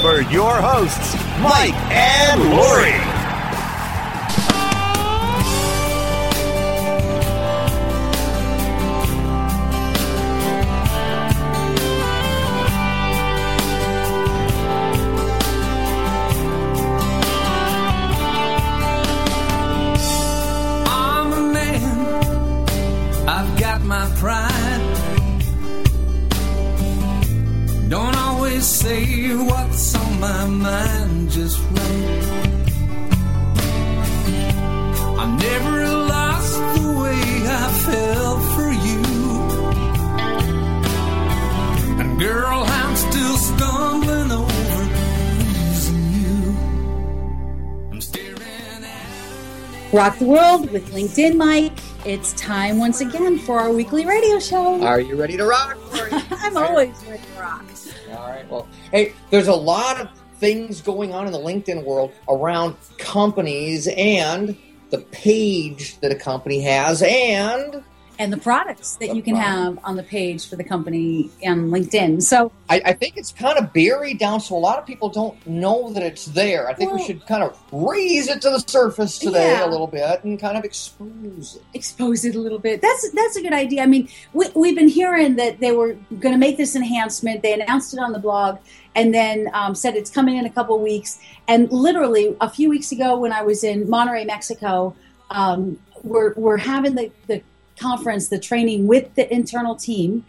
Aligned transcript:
for 0.00 0.20
your 0.30 0.54
hosts, 0.60 1.14
Mike 1.40 1.74
and 1.90 2.40
Lori. 2.50 3.17
Rock 50.08 50.18
the 50.18 50.24
World 50.24 50.70
with 50.70 50.90
LinkedIn 50.94 51.36
Mike. 51.36 51.78
It's 52.06 52.32
time 52.32 52.78
once 52.78 53.02
again 53.02 53.38
for 53.38 53.60
our 53.60 53.70
weekly 53.70 54.06
radio 54.06 54.38
show. 54.38 54.82
Are 54.82 55.00
you 55.00 55.16
ready 55.16 55.36
to 55.36 55.44
rock? 55.44 55.76
I'm 56.30 56.56
always 56.56 56.96
ready 57.04 57.22
to 57.22 57.38
rock. 57.38 57.66
All 58.12 58.26
right. 58.26 58.50
Well, 58.50 58.66
hey, 58.90 59.12
there's 59.28 59.48
a 59.48 59.54
lot 59.54 60.00
of 60.00 60.08
things 60.38 60.80
going 60.80 61.12
on 61.12 61.26
in 61.26 61.32
the 61.34 61.38
LinkedIn 61.38 61.84
world 61.84 62.12
around 62.26 62.76
companies 62.96 63.86
and 63.86 64.56
the 64.88 65.00
page 65.12 66.00
that 66.00 66.10
a 66.10 66.14
company 66.14 66.62
has 66.62 67.02
and 67.02 67.84
And 68.20 68.32
the 68.32 68.36
products 68.36 68.96
that 68.96 69.10
The 69.10 69.14
you 69.16 69.22
can 69.22 69.34
product. 69.36 69.76
have 69.76 69.78
on 69.84 69.96
the 69.96 70.02
page 70.02 70.48
for 70.48 70.56
the 70.56 70.64
company 70.64 71.30
and 71.42 71.72
LinkedIn. 71.72 72.20
So, 72.22 72.50
I, 72.68 72.82
I 72.86 72.92
think 72.92 73.16
it's 73.16 73.30
kind 73.30 73.56
of 73.58 73.72
buried 73.72 74.18
down 74.18 74.40
so 74.40 74.56
a 74.56 74.58
lot 74.58 74.76
of 74.78 74.84
people 74.86 75.08
don't 75.08 75.36
know 75.46 75.92
that 75.92 76.02
it's 76.02 76.24
there. 76.26 76.68
I 76.68 76.74
think 76.74 76.92
we 76.92 77.04
should 77.04 77.24
kind 77.26 77.44
of 77.44 77.56
raise 77.70 78.26
it 78.28 78.42
to 78.42 78.50
the 78.50 78.58
surface 78.58 79.18
today 79.20 79.52
Yeah. 79.52 79.66
a 79.66 79.70
little 79.70 79.86
bit 79.86 80.24
and 80.24 80.38
kind 80.38 80.58
of 80.58 80.64
expose 80.64 81.56
it. 81.56 81.62
expose 81.74 82.24
it 82.24 82.34
a 82.34 82.40
little 82.40 82.58
bit. 82.58 82.82
That's 82.82 83.08
that's 83.12 83.36
a 83.36 83.42
good 83.42 83.52
idea. 83.52 83.82
I 83.82 83.86
mean, 83.86 84.08
we, 84.32 84.46
we've 84.56 84.74
been 84.76 84.88
hearing 84.88 85.36
that 85.36 85.60
they 85.60 85.70
were 85.72 85.94
going 86.18 86.34
to 86.34 86.38
make 86.38 86.56
this 86.56 86.74
enhancement. 86.74 87.42
They 87.42 87.52
announced 87.54 87.94
it 87.94 88.00
on 88.00 88.12
the 88.12 88.18
blog, 88.18 88.58
and 88.96 89.14
then 89.14 89.48
um, 89.54 89.74
said 89.76 89.94
it's 89.94 90.10
coming 90.10 90.36
in 90.36 90.44
a 90.44 90.50
couple 90.50 90.76
weeks. 90.80 91.20
And 91.46 91.70
literally 91.72 92.36
a 92.40 92.50
few 92.50 92.68
weeks 92.68 92.90
ago, 92.90 93.16
when 93.16 93.32
I 93.32 93.42
was 93.42 93.62
in 93.62 93.86
Monterrey, 93.86 94.26
Mexico, 94.26 94.96
um, 95.30 95.78
we're 96.02 96.34
we're 96.34 96.56
having 96.58 96.94
the 96.96 97.10
the 97.28 97.42
conference, 97.78 98.28
the 98.28 98.38
training 98.38 98.86
with 98.86 99.14
the 99.14 99.32
internal 99.32 99.74
team, 99.74 100.24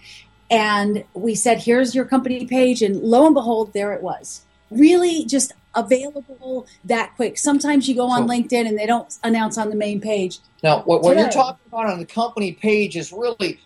and 0.49 1.03
we 1.13 1.35
said, 1.35 1.59
"Here's 1.63 1.93
your 1.95 2.05
company 2.05 2.45
page," 2.45 2.81
and 2.81 3.01
lo 3.01 3.25
and 3.25 3.33
behold, 3.35 3.73
there 3.73 3.93
it 3.93 4.01
was. 4.01 4.41
Really, 4.71 5.25
just 5.25 5.53
available 5.75 6.67
that 6.85 7.15
quick. 7.15 7.37
Sometimes 7.37 7.87
you 7.87 7.95
go 7.95 8.07
on 8.09 8.27
So- 8.27 8.33
LinkedIn 8.33 8.67
and 8.67 8.77
they 8.77 8.85
don't 8.85 9.15
announce 9.23 9.57
on 9.57 9.69
the 9.69 9.75
main 9.75 10.01
page. 10.01 10.39
Now, 10.63 10.81
what, 10.81 11.01
what 11.01 11.17
you're 11.17 11.29
talking 11.29 11.65
about 11.67 11.87
on 11.89 11.99
the 11.99 12.05
company 12.05 12.51
page 12.51 12.97
is 12.97 13.11
really 13.13 13.59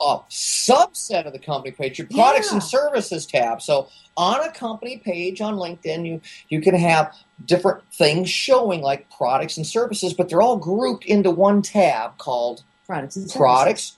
a 0.00 0.18
subset 0.28 1.26
of 1.26 1.32
the 1.32 1.38
company 1.38 1.70
page, 1.70 1.98
your 1.98 2.08
products 2.08 2.52
and 2.52 2.62
services 2.62 3.24
tab. 3.26 3.62
So, 3.62 3.88
on 4.16 4.40
a 4.46 4.52
company 4.52 4.98
page 4.98 5.40
on 5.40 5.54
LinkedIn, 5.54 6.06
you 6.06 6.20
you 6.48 6.60
can 6.60 6.74
have 6.74 7.14
different 7.46 7.82
things 7.92 8.28
showing 8.28 8.82
like 8.82 9.08
products 9.10 9.56
and 9.56 9.66
services, 9.66 10.12
but 10.12 10.28
they're 10.28 10.42
all 10.42 10.56
grouped 10.56 11.04
into 11.04 11.30
one 11.30 11.62
tab 11.62 12.18
called 12.18 12.62
products 12.86 13.16
and 13.16 13.24
services. 13.24 13.38
products. 13.38 13.96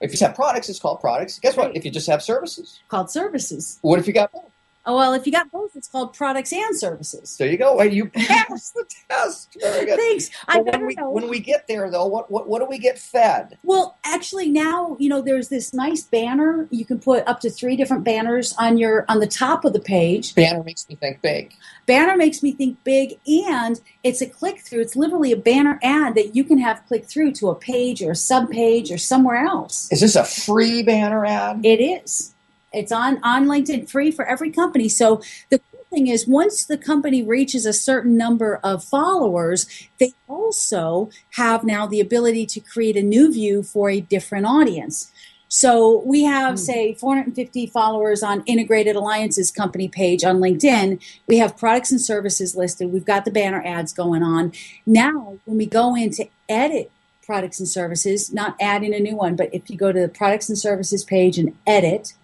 If 0.00 0.10
you 0.10 0.12
just 0.14 0.22
have 0.22 0.34
products, 0.34 0.68
it's 0.68 0.80
called 0.80 1.00
products. 1.00 1.38
Guess 1.38 1.56
what? 1.56 1.76
If 1.76 1.84
you 1.84 1.90
just 1.90 2.08
have 2.08 2.22
services, 2.22 2.80
called 2.88 3.10
services. 3.10 3.78
what 3.82 3.98
if 3.98 4.06
you 4.06 4.12
got 4.12 4.32
both? 4.32 4.51
Oh 4.84 4.96
well, 4.96 5.12
if 5.14 5.26
you 5.26 5.32
got 5.32 5.50
both, 5.52 5.76
it's 5.76 5.86
called 5.86 6.12
products 6.12 6.52
and 6.52 6.76
services. 6.76 7.36
There 7.36 7.48
you 7.48 7.56
go. 7.56 7.78
Hey, 7.78 7.90
You 7.90 8.06
passed 8.10 8.74
the 8.74 8.84
test. 9.08 9.56
Very 9.60 9.86
good. 9.86 9.96
Thanks. 9.96 10.30
I 10.48 10.58
when 10.60 10.86
we, 10.86 10.94
know. 10.94 11.10
when 11.10 11.28
we 11.28 11.38
get 11.38 11.68
there, 11.68 11.88
though, 11.88 12.06
what, 12.06 12.30
what 12.32 12.48
what 12.48 12.58
do 12.58 12.66
we 12.66 12.78
get 12.78 12.98
fed? 12.98 13.58
well, 13.62 13.96
actually, 14.04 14.50
now 14.50 14.96
you 14.98 15.08
know 15.08 15.20
there's 15.22 15.48
this 15.48 15.72
nice 15.72 16.02
banner. 16.02 16.66
You 16.70 16.84
can 16.84 16.98
put 16.98 17.26
up 17.28 17.38
to 17.40 17.50
three 17.50 17.76
different 17.76 18.02
banners 18.02 18.54
on 18.58 18.76
your 18.76 19.04
on 19.08 19.20
the 19.20 19.26
top 19.28 19.64
of 19.64 19.72
the 19.72 19.80
page. 19.80 20.34
Banner 20.34 20.64
makes 20.64 20.88
me 20.88 20.96
think 20.96 21.22
big. 21.22 21.54
Banner 21.86 22.16
makes 22.16 22.42
me 22.42 22.50
think 22.52 22.82
big, 22.82 23.20
and 23.26 23.80
it's 24.02 24.20
a 24.20 24.26
click 24.28 24.60
through. 24.62 24.80
It's 24.80 24.96
literally 24.96 25.30
a 25.30 25.36
banner 25.36 25.78
ad 25.82 26.16
that 26.16 26.34
you 26.34 26.42
can 26.42 26.58
have 26.58 26.84
click 26.88 27.04
through 27.06 27.32
to 27.32 27.50
a 27.50 27.54
page 27.54 28.02
or 28.02 28.10
a 28.12 28.16
sub 28.16 28.50
page 28.50 28.90
or 28.90 28.98
somewhere 28.98 29.44
else. 29.46 29.90
Is 29.92 30.00
this 30.00 30.16
a 30.16 30.24
free 30.24 30.82
banner 30.82 31.24
ad? 31.24 31.64
It 31.64 31.80
is. 31.80 32.34
It's 32.72 32.92
on 32.92 33.18
on 33.22 33.46
LinkedIn, 33.46 33.90
free 33.90 34.10
for 34.10 34.24
every 34.24 34.50
company. 34.50 34.88
So 34.88 35.22
the 35.50 35.58
cool 35.58 35.84
thing 35.90 36.06
is, 36.06 36.26
once 36.26 36.64
the 36.64 36.78
company 36.78 37.22
reaches 37.22 37.66
a 37.66 37.72
certain 37.72 38.16
number 38.16 38.60
of 38.62 38.84
followers, 38.84 39.66
they 39.98 40.12
also 40.28 41.10
have 41.32 41.64
now 41.64 41.86
the 41.86 42.00
ability 42.00 42.46
to 42.46 42.60
create 42.60 42.96
a 42.96 43.02
new 43.02 43.32
view 43.32 43.62
for 43.62 43.90
a 43.90 44.00
different 44.00 44.46
audience. 44.46 45.12
So 45.54 46.02
we 46.06 46.24
have, 46.24 46.52
hmm. 46.52 46.56
say, 46.56 46.94
450 46.94 47.66
followers 47.66 48.22
on 48.22 48.42
Integrated 48.46 48.96
Alliances 48.96 49.50
company 49.50 49.86
page 49.86 50.24
on 50.24 50.38
LinkedIn. 50.38 50.98
We 51.26 51.36
have 51.38 51.58
products 51.58 51.90
and 51.90 52.00
services 52.00 52.56
listed. 52.56 52.90
We've 52.90 53.04
got 53.04 53.26
the 53.26 53.30
banner 53.30 53.62
ads 53.62 53.92
going 53.92 54.22
on. 54.22 54.52
Now, 54.86 55.36
when 55.44 55.58
we 55.58 55.66
go 55.66 55.94
in 55.94 56.10
to 56.12 56.26
edit 56.48 56.90
products 57.22 57.58
and 57.58 57.68
services, 57.68 58.32
not 58.32 58.56
add 58.62 58.82
in 58.82 58.94
a 58.94 58.98
new 58.98 59.14
one, 59.14 59.36
but 59.36 59.50
if 59.52 59.68
you 59.68 59.76
go 59.76 59.92
to 59.92 60.00
the 60.00 60.08
products 60.08 60.48
and 60.48 60.56
services 60.56 61.04
page 61.04 61.36
and 61.36 61.54
edit, 61.66 62.14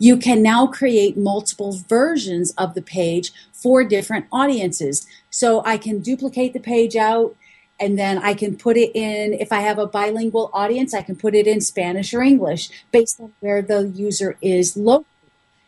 you 0.00 0.16
can 0.16 0.42
now 0.42 0.66
create 0.66 1.16
multiple 1.16 1.78
versions 1.86 2.52
of 2.52 2.74
the 2.74 2.82
page 2.82 3.32
for 3.52 3.84
different 3.84 4.26
audiences. 4.32 5.06
So 5.28 5.62
I 5.64 5.76
can 5.76 6.00
duplicate 6.00 6.54
the 6.54 6.58
page 6.58 6.96
out 6.96 7.36
and 7.78 7.98
then 7.98 8.18
I 8.18 8.32
can 8.32 8.56
put 8.56 8.76
it 8.78 8.90
in, 8.94 9.34
if 9.34 9.52
I 9.52 9.60
have 9.60 9.78
a 9.78 9.86
bilingual 9.86 10.50
audience, 10.54 10.94
I 10.94 11.02
can 11.02 11.16
put 11.16 11.34
it 11.34 11.46
in 11.46 11.60
Spanish 11.60 12.14
or 12.14 12.22
English 12.22 12.70
based 12.90 13.20
on 13.20 13.32
where 13.40 13.60
the 13.60 13.88
user 13.88 14.36
is 14.40 14.76
located. 14.76 15.06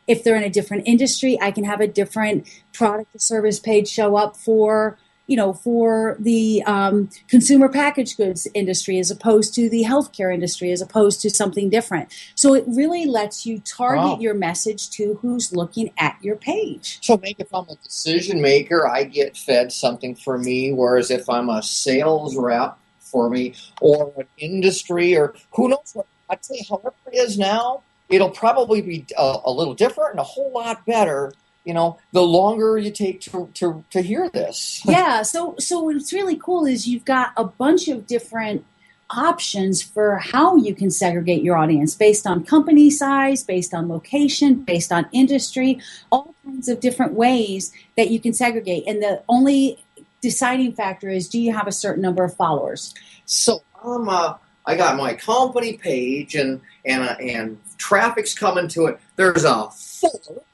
If 0.07 0.25
they're 0.25 0.37
in 0.37 0.43
a 0.43 0.51
different 0.51 0.89
industry, 0.89 1.39
I 1.41 1.51
can 1.51 1.65
have 1.65 1.81
a 1.81 1.87
different 1.87 2.49
product 2.73 3.15
or 3.15 3.19
service 3.19 3.61
page 3.61 3.87
show 3.87 4.17
up 4.17 4.37
for 4.37 4.99
you 5.33 5.37
know, 5.37 5.55
for 5.55 6.15
the 6.21 6.63
um, 6.65 7.09
consumer 7.27 7.67
packaged 7.67 8.19
goods 8.19 8.47
industry 8.53 8.99
as 8.99 9.11
opposed 9.11 9.55
to 9.55 9.71
the 9.71 9.83
healthcare 9.83 10.33
industry, 10.33 10.71
as 10.73 10.83
opposed 10.83 11.23
to 11.23 11.31
something 11.31 11.71
different. 11.71 12.13
So 12.35 12.53
it 12.53 12.65
really 12.67 13.07
lets 13.07 13.47
you 13.47 13.59
target 13.61 14.03
Wow. 14.03 14.19
your 14.21 14.35
message 14.35 14.91
to 14.91 15.19
who's 15.23 15.51
looking 15.55 15.91
at 15.97 16.19
your 16.21 16.37
page. 16.37 16.99
So, 17.01 17.17
make 17.17 17.41
if 17.41 17.49
I'm 17.55 17.67
a 17.71 17.77
decision 17.77 18.43
maker, 18.43 18.87
I 18.87 19.05
get 19.05 19.39
fed 19.39 19.73
something 19.73 20.15
for 20.15 20.37
me. 20.37 20.71
Whereas 20.71 21.11
if 21.11 21.31
I'm 21.31 21.49
a 21.49 21.63
sales 21.63 22.37
rep 22.37 22.77
for 22.99 23.31
me, 23.31 23.55
or 23.81 24.13
an 24.19 24.27
industry, 24.37 25.17
or 25.17 25.35
who 25.55 25.69
knows 25.69 25.93
what, 25.95 26.07
I'd 26.29 26.45
say, 26.45 26.63
however 26.69 26.93
it 27.11 27.17
is 27.17 27.39
now, 27.39 27.83
it'll 28.11 28.31
probably 28.31 28.83
be 28.83 29.07
a, 29.17 29.37
a 29.47 29.51
little 29.51 29.75
different 29.75 30.11
and 30.11 30.21
a 30.21 30.25
whole 30.25 30.53
lot 30.53 30.85
better 30.85 31.33
you 31.65 31.75
know 31.75 31.99
the 32.13 32.23
longer 32.23 32.79
you 32.79 32.91
take 32.91 33.21
to 33.23 33.49
to, 33.55 33.85
to 33.91 34.03
hear 34.03 34.29
this. 34.29 34.83
Yeah 34.89 35.23
so 35.23 35.55
so 35.59 35.81
what's 35.81 36.13
really 36.13 36.37
cool 36.37 36.67
is 36.67 36.87
you've 36.87 37.05
got 37.05 37.33
a 37.37 37.45
bunch 37.45 37.89
of 37.89 38.07
different 38.07 38.65
options 39.11 39.83
for 39.83 40.17
how 40.17 40.57
you 40.57 40.75
can 40.75 40.91
segregate 40.91 41.43
your 41.43 41.57
audience 41.57 41.95
based 41.95 42.27
on 42.27 42.45
company 42.45 42.89
size 42.89 43.45
based 43.45 43.75
on 43.75 43.89
location 43.89 44.55
based 44.55 44.91
on 44.91 45.07
industry 45.13 45.79
all 46.11 46.35
kinds 46.45 46.69
of 46.69 46.81
different 46.81 47.13
ways 47.13 47.73
that 47.97 48.11
you 48.11 48.19
can 48.19 48.33
segregate. 48.33 48.85
And 48.87 49.03
the 49.03 49.23
only 49.29 49.83
deciding 50.21 50.73
factor 50.73 51.11
is 51.11 51.29
do 51.29 51.39
you 51.39 51.53
have 51.53 51.67
a 51.67 51.73
certain 51.73 52.03
number 52.03 52.25
of 52.25 52.35
followers? 52.35 52.95
So 53.27 53.63
um, 53.85 54.09
uh, 54.09 54.35
i 54.65 54.77
got 54.77 54.97
my 54.97 55.15
company 55.15 55.75
page 55.75 56.35
and 56.35 56.61
and 56.85 57.03
uh, 57.03 57.17
and 57.21 57.59
traffic's 57.79 58.35
coming 58.35 58.69
to 58.69 58.87
it. 58.87 59.01
There's 59.17 59.45
a 59.45 59.69
fork 59.71 60.45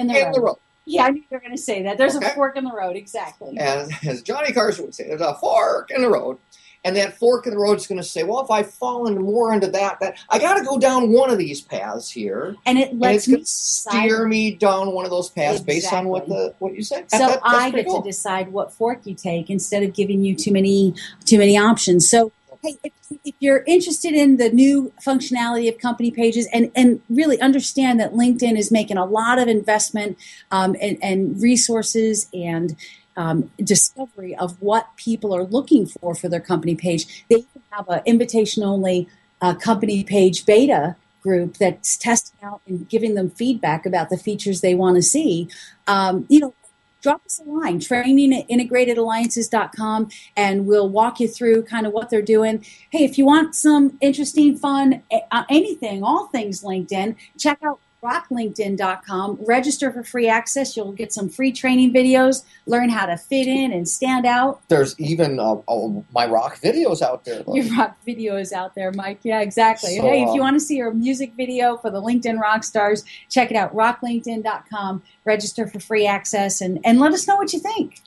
in 0.00 0.06
the, 0.08 0.18
in 0.18 0.24
road. 0.26 0.34
the 0.34 0.40
road 0.40 0.56
Yeah, 0.86 1.04
I 1.06 1.10
knew 1.10 1.20
you 1.20 1.26
were 1.30 1.40
going 1.40 1.56
to 1.56 1.62
say 1.62 1.82
that. 1.82 1.98
There's 1.98 2.16
Okay. 2.16 2.26
a 2.30 2.34
fork 2.34 2.56
in 2.56 2.64
the 2.64 2.72
road, 2.72 2.96
exactly. 2.96 3.56
And 3.58 3.92
as 4.06 4.22
Johnny 4.22 4.52
Carson 4.52 4.84
would 4.86 4.94
say, 4.94 5.06
there's 5.08 5.20
a 5.20 5.34
fork 5.34 5.90
in 5.94 6.02
the 6.02 6.08
road. 6.08 6.38
And 6.82 6.96
that 6.96 7.18
fork 7.18 7.46
in 7.46 7.52
the 7.52 7.58
road 7.58 7.76
is 7.76 7.86
going 7.86 8.00
to 8.00 8.06
say, 8.06 8.22
well, 8.22 8.40
if 8.40 8.50
I 8.50 8.62
fall 8.62 9.06
into 9.06 9.20
more 9.20 9.52
into 9.52 9.66
that, 9.66 10.00
that 10.00 10.16
I 10.30 10.38
got 10.38 10.54
to 10.54 10.64
go 10.64 10.78
down 10.78 11.12
one 11.12 11.28
of 11.28 11.36
these 11.36 11.60
paths 11.60 12.10
here. 12.10 12.56
And 12.64 12.78
it 12.78 12.92
And 12.92 13.00
lets 13.00 13.16
it's 13.16 13.28
me 13.28 13.34
going 13.34 13.44
to 13.44 13.50
steer 13.50 14.26
me 14.26 14.54
down 14.54 14.92
one 14.94 15.04
of 15.04 15.10
those 15.10 15.28
paths 15.28 15.60
based 15.60 15.92
on 15.92 16.08
what 16.08 16.26
the 16.26 16.54
what 16.58 16.74
you 16.74 16.82
said. 16.82 17.10
So 17.10 17.18
That- 17.18 17.40
I 17.44 17.70
get 17.70 17.86
cool. 17.86 18.00
to 18.00 18.08
decide 18.08 18.50
what 18.50 18.72
fork 18.72 19.00
you 19.04 19.14
take 19.14 19.50
instead 19.50 19.82
of 19.82 19.92
giving 19.92 20.24
you 20.24 20.34
too 20.34 20.52
many 20.52 20.94
too 21.26 21.36
many 21.36 21.58
options. 21.58 22.08
So 22.08 22.32
hey, 22.62 22.76
if, 22.84 22.92
if 23.24 23.34
you're 23.40 23.64
interested 23.66 24.12
in 24.12 24.36
the 24.36 24.50
new 24.50 24.92
functionality 25.04 25.68
of 25.68 25.78
company 25.78 26.10
pages 26.10 26.48
and 26.52 26.70
and 26.74 27.00
really 27.08 27.40
understand 27.40 28.00
that 28.00 28.12
LinkedIn 28.12 28.56
is 28.58 28.70
making 28.70 28.96
a 28.96 29.04
lot 29.04 29.38
of 29.38 29.48
investment 29.48 30.18
um, 30.50 30.76
and, 30.80 30.98
and 31.02 31.40
resources 31.42 32.28
and 32.32 32.76
um, 33.16 33.50
discovery 33.62 34.34
of 34.36 34.60
what 34.62 34.88
people 34.96 35.34
are 35.34 35.44
looking 35.44 35.86
for 35.86 36.14
for 36.14 36.28
their 36.28 36.40
company 36.40 36.74
page, 36.74 37.24
they 37.28 37.44
have 37.70 37.88
an 37.88 38.00
invitation 38.06 38.62
only 38.62 39.08
uh, 39.40 39.54
company 39.54 40.04
page 40.04 40.46
beta 40.46 40.96
group 41.22 41.58
that's 41.58 41.96
testing 41.96 42.38
out 42.42 42.62
and 42.66 42.88
giving 42.88 43.14
them 43.14 43.30
feedback 43.30 43.84
about 43.84 44.08
the 44.08 44.16
features 44.16 44.60
they 44.60 44.74
want 44.74 44.96
to 44.96 45.02
see. 45.02 45.48
Um, 45.86 46.24
you 46.28 46.40
know, 46.40 46.54
drop 47.00 47.24
us 47.26 47.40
a 47.44 47.48
line, 47.48 47.80
training 47.80 48.34
at 48.34 48.48
integratedalliances.com, 48.48 50.08
and 50.36 50.66
we'll 50.66 50.88
walk 50.88 51.20
you 51.20 51.28
through 51.28 51.62
kind 51.64 51.86
of 51.86 51.92
what 51.92 52.10
they're 52.10 52.22
doing. 52.22 52.64
Hey, 52.90 53.04
if 53.04 53.18
you 53.18 53.24
want 53.26 53.54
some 53.54 53.98
interesting, 54.00 54.56
fun, 54.56 55.02
uh, 55.30 55.44
anything, 55.48 56.02
all 56.02 56.26
things 56.28 56.62
LinkedIn, 56.62 57.16
check 57.38 57.58
out 57.62 57.80
rocklinkedin.com. 58.02 59.38
Register 59.46 59.92
for 59.92 60.02
free 60.02 60.28
access. 60.28 60.76
You'll 60.76 60.92
get 60.92 61.12
some 61.12 61.28
free 61.28 61.52
training 61.52 61.92
videos, 61.92 62.44
learn 62.66 62.88
how 62.88 63.06
to 63.06 63.16
fit 63.16 63.46
in 63.46 63.72
and 63.72 63.88
stand 63.88 64.26
out. 64.26 64.60
There's 64.68 64.98
even 64.98 65.38
uh, 65.38 65.56
uh, 65.68 65.88
my 66.12 66.26
rock 66.26 66.58
videos 66.60 67.02
out 67.02 67.24
there. 67.24 67.42
Your 67.52 67.64
rock 67.76 67.96
videos 68.06 68.52
out 68.52 68.74
there, 68.74 68.92
Mike. 68.92 69.20
Yeah, 69.22 69.40
exactly. 69.40 69.96
So, 69.96 70.02
hey, 70.02 70.22
if 70.22 70.28
you 70.28 70.32
um, 70.32 70.38
want 70.40 70.56
to 70.56 70.60
see 70.60 70.80
our 70.80 70.92
music 70.92 71.32
video 71.36 71.76
for 71.76 71.90
the 71.90 72.00
LinkedIn 72.00 72.38
rock 72.38 72.64
stars, 72.64 73.04
check 73.28 73.50
it 73.50 73.56
out, 73.56 73.74
rocklinkedin.com. 73.74 75.02
Register 75.24 75.66
for 75.66 75.80
free 75.80 76.06
access 76.06 76.60
and, 76.60 76.78
and 76.84 76.98
let 76.98 77.12
us 77.12 77.26
know 77.28 77.36
what 77.36 77.52
you 77.52 77.58
think. 77.60 78.00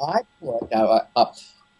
I 0.00 0.20
put 0.40 0.72
uh, 0.72 1.00
uh, 1.14 1.32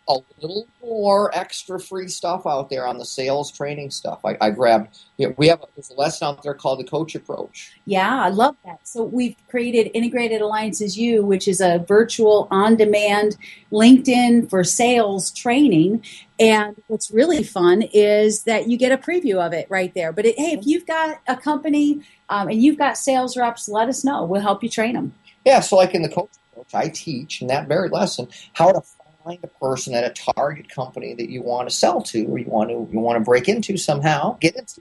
a 0.08 0.18
little 0.40 0.66
more 0.82 1.36
extra 1.36 1.80
free 1.80 2.06
stuff 2.06 2.46
out 2.46 2.70
there 2.70 2.86
on 2.86 2.98
the 2.98 3.04
sales 3.04 3.50
training 3.50 3.90
stuff. 3.90 4.20
I, 4.24 4.36
I 4.40 4.50
grabbed. 4.50 4.98
You 5.16 5.28
know, 5.28 5.34
we 5.36 5.48
have 5.48 5.60
a, 5.60 5.66
there's 5.74 5.90
a 5.90 5.94
lesson 5.94 6.28
out 6.28 6.42
there 6.44 6.54
called 6.54 6.78
the 6.78 6.84
Coach 6.84 7.14
Approach. 7.14 7.72
Yeah, 7.86 8.22
I 8.22 8.28
love 8.28 8.54
that. 8.64 8.86
So 8.86 9.02
we've 9.02 9.34
created 9.48 9.90
Integrated 9.94 10.40
Alliances 10.40 10.96
U, 10.96 11.24
which 11.24 11.48
is 11.48 11.60
a 11.60 11.84
virtual 11.88 12.46
on-demand 12.50 13.36
LinkedIn 13.72 14.48
for 14.48 14.62
sales 14.62 15.32
training. 15.32 16.04
And 16.38 16.80
what's 16.86 17.10
really 17.10 17.42
fun 17.42 17.82
is 17.92 18.44
that 18.44 18.68
you 18.68 18.76
get 18.76 18.92
a 18.92 18.98
preview 18.98 19.44
of 19.44 19.52
it 19.52 19.66
right 19.68 19.92
there. 19.94 20.12
But 20.12 20.26
it, 20.26 20.38
hey, 20.38 20.52
if 20.52 20.66
you've 20.66 20.86
got 20.86 21.20
a 21.26 21.36
company 21.36 22.02
um, 22.28 22.48
and 22.48 22.62
you've 22.62 22.78
got 22.78 22.96
sales 22.96 23.36
reps, 23.36 23.68
let 23.68 23.88
us 23.88 24.04
know. 24.04 24.24
We'll 24.24 24.42
help 24.42 24.62
you 24.62 24.68
train 24.68 24.94
them. 24.94 25.14
Yeah, 25.44 25.60
so 25.60 25.76
like 25.76 25.94
in 25.94 26.02
the 26.02 26.08
Coach 26.08 26.30
Approach, 26.52 26.74
I 26.74 26.88
teach 26.90 27.40
in 27.40 27.48
that 27.48 27.66
very 27.66 27.88
lesson 27.88 28.28
how 28.52 28.70
to 28.70 28.82
find 29.26 29.38
a 29.42 29.48
person 29.48 29.94
at 29.94 30.04
a 30.04 30.32
target 30.34 30.68
company 30.70 31.14
that 31.14 31.28
you 31.28 31.42
want 31.42 31.68
to 31.68 31.74
sell 31.74 32.00
to 32.00 32.24
or 32.26 32.38
you 32.38 32.46
want 32.46 32.70
to 32.70 32.88
you 32.92 33.00
want 33.00 33.18
to 33.18 33.24
break 33.24 33.48
into 33.48 33.76
somehow, 33.76 34.36
get 34.40 34.56
into 34.56 34.80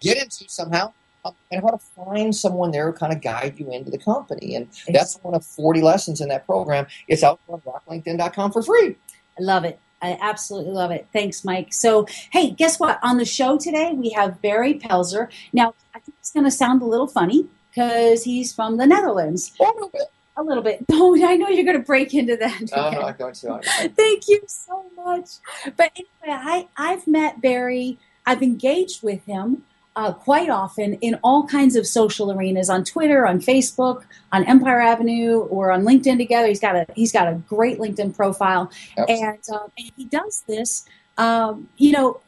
get 0.00 0.16
into 0.22 0.48
somehow. 0.48 0.92
um, 1.24 1.34
And 1.50 1.62
how 1.62 1.70
to 1.70 1.78
find 1.78 2.34
someone 2.34 2.70
there 2.70 2.90
who 2.90 2.96
kind 2.96 3.12
of 3.12 3.20
guide 3.20 3.58
you 3.58 3.70
into 3.70 3.90
the 3.90 3.98
company. 3.98 4.54
And 4.54 4.68
that's 4.88 5.18
one 5.22 5.34
of 5.34 5.44
40 5.44 5.80
lessons 5.82 6.20
in 6.20 6.28
that 6.28 6.46
program. 6.46 6.86
It's 7.08 7.22
out 7.22 7.40
on 7.48 7.60
rocklinkedin.com 7.60 8.52
for 8.52 8.62
free. 8.62 8.96
I 9.38 9.42
love 9.42 9.64
it. 9.64 9.78
I 10.02 10.16
absolutely 10.20 10.72
love 10.72 10.90
it. 10.90 11.08
Thanks, 11.12 11.44
Mike. 11.44 11.72
So, 11.72 12.06
hey, 12.30 12.50
guess 12.50 12.78
what? 12.78 12.98
On 13.02 13.16
the 13.16 13.24
show 13.24 13.56
today, 13.58 13.92
we 13.94 14.10
have 14.10 14.40
Berrie 14.42 14.80
Pelser. 14.80 15.28
Now, 15.52 15.74
I 15.94 15.98
think 16.00 16.16
it's 16.20 16.30
going 16.30 16.44
to 16.44 16.50
sound 16.50 16.82
a 16.82 16.86
little 16.86 17.06
funny 17.06 17.46
because 17.70 18.24
he's 18.24 18.54
from 18.54 18.76
the 18.76 18.86
Netherlands. 18.86 19.52
Oh, 19.60 19.90
A 20.36 20.42
little 20.42 20.62
bit. 20.62 20.84
No, 20.90 21.14
I 21.16 21.36
know 21.36 21.48
you're 21.48 21.64
going 21.64 21.78
to 21.78 21.84
break 21.84 22.14
into 22.14 22.36
that. 22.36 22.62
No, 22.74 22.82
I'm 22.82 23.00
not 23.00 23.18
going 23.18 23.34
to. 23.34 23.60
Thank 23.96 24.28
you 24.28 24.42
so 24.46 24.84
much. 24.96 25.30
But 25.76 25.92
anyway, 25.96 26.08
I, 26.26 26.68
I've 26.76 27.06
met 27.06 27.40
Berrie. 27.40 27.98
I've 28.26 28.42
engaged 28.42 29.02
with 29.02 29.24
him 29.24 29.64
uh, 29.96 30.12
quite 30.12 30.50
often 30.50 30.94
in 30.94 31.18
all 31.24 31.46
kinds 31.46 31.74
of 31.74 31.86
social 31.86 32.30
arenas 32.30 32.68
on 32.68 32.84
Twitter, 32.84 33.26
on 33.26 33.40
Facebook, 33.40 34.04
on 34.30 34.44
Empire 34.44 34.80
Avenue, 34.80 35.38
or 35.38 35.72
on 35.72 35.82
LinkedIn 35.82 36.18
together. 36.18 36.48
He's 36.48 36.60
got 36.60 36.76
a 36.76 36.86
he's 36.94 37.12
got 37.12 37.28
a 37.28 37.34
great 37.48 37.78
LinkedIn 37.78 38.14
profile, 38.14 38.70
and, 38.96 39.38
um, 39.52 39.72
and 39.78 39.90
he 39.96 40.04
does 40.04 40.44
this. 40.46 40.84
Um, 41.16 41.68
you 41.78 41.92
know, 41.92 42.20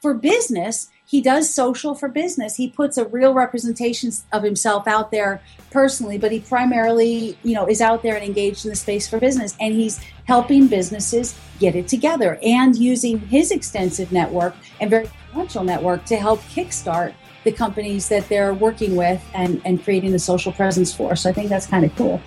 for 0.00 0.14
business, 0.14 0.88
he 1.06 1.20
does 1.20 1.48
social 1.48 1.94
for 1.94 2.08
business. 2.08 2.56
He 2.56 2.68
puts 2.68 2.98
a 2.98 3.04
real 3.06 3.32
representation 3.32 4.10
of 4.32 4.42
himself 4.42 4.88
out 4.88 5.12
there 5.12 5.40
personally, 5.70 6.18
but 6.18 6.32
he 6.32 6.40
primarily, 6.40 7.38
you 7.44 7.54
know, 7.54 7.66
is 7.66 7.80
out 7.80 8.02
there 8.02 8.16
and 8.16 8.24
engaged 8.24 8.64
in 8.64 8.70
the 8.70 8.76
space 8.76 9.08
for 9.08 9.18
business. 9.20 9.56
And 9.60 9.72
he's 9.72 10.00
helping 10.24 10.66
businesses 10.66 11.38
get 11.60 11.76
it 11.76 11.86
together 11.86 12.38
and 12.42 12.76
using 12.76 13.20
his 13.20 13.52
extensive 13.52 14.10
network 14.10 14.56
and 14.80 14.90
very 14.90 15.08
influential 15.28 15.62
network 15.62 16.04
to 16.06 16.16
help 16.16 16.40
kickstart 16.40 17.14
the 17.44 17.52
companies 17.52 18.08
that 18.08 18.28
they're 18.28 18.52
working 18.52 18.96
with 18.96 19.22
and, 19.32 19.62
and 19.64 19.82
creating 19.84 20.10
the 20.10 20.18
social 20.18 20.50
presence 20.50 20.92
for. 20.92 21.14
So 21.14 21.30
I 21.30 21.32
think 21.32 21.48
that's 21.48 21.66
kind 21.66 21.84
of 21.84 21.94
cool. 21.94 22.20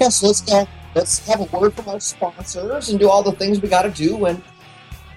Yeah, 0.00 0.08
so 0.08 0.26
let's 0.26 0.40
go. 0.40 0.66
Let's 0.96 1.24
have 1.28 1.40
a 1.40 1.56
word 1.56 1.74
from 1.74 1.88
our 1.88 2.00
sponsors 2.00 2.88
and 2.88 2.98
do 2.98 3.08
all 3.08 3.22
the 3.22 3.32
things 3.32 3.60
we 3.60 3.68
got 3.68 3.82
to 3.82 3.90
do 3.90 4.24
and 4.26 4.42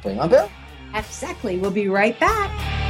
bring 0.04 0.20
on 0.20 0.30
Bill. 0.30 0.52
Exactly. 0.94 1.58
We'll 1.58 1.72
be 1.72 1.88
right 1.88 2.20
back. 2.20 2.87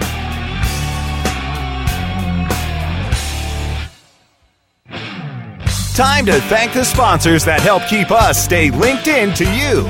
Time 5.98 6.28
to 6.28 6.40
thank 6.42 6.74
the 6.74 6.86
sponsors 6.86 7.44
that 7.46 7.60
help 7.60 7.82
keep 7.88 8.12
us 8.12 8.38
stay 8.38 8.70
linked 8.70 9.08
in 9.08 9.34
to 9.34 9.44
you. 9.46 9.82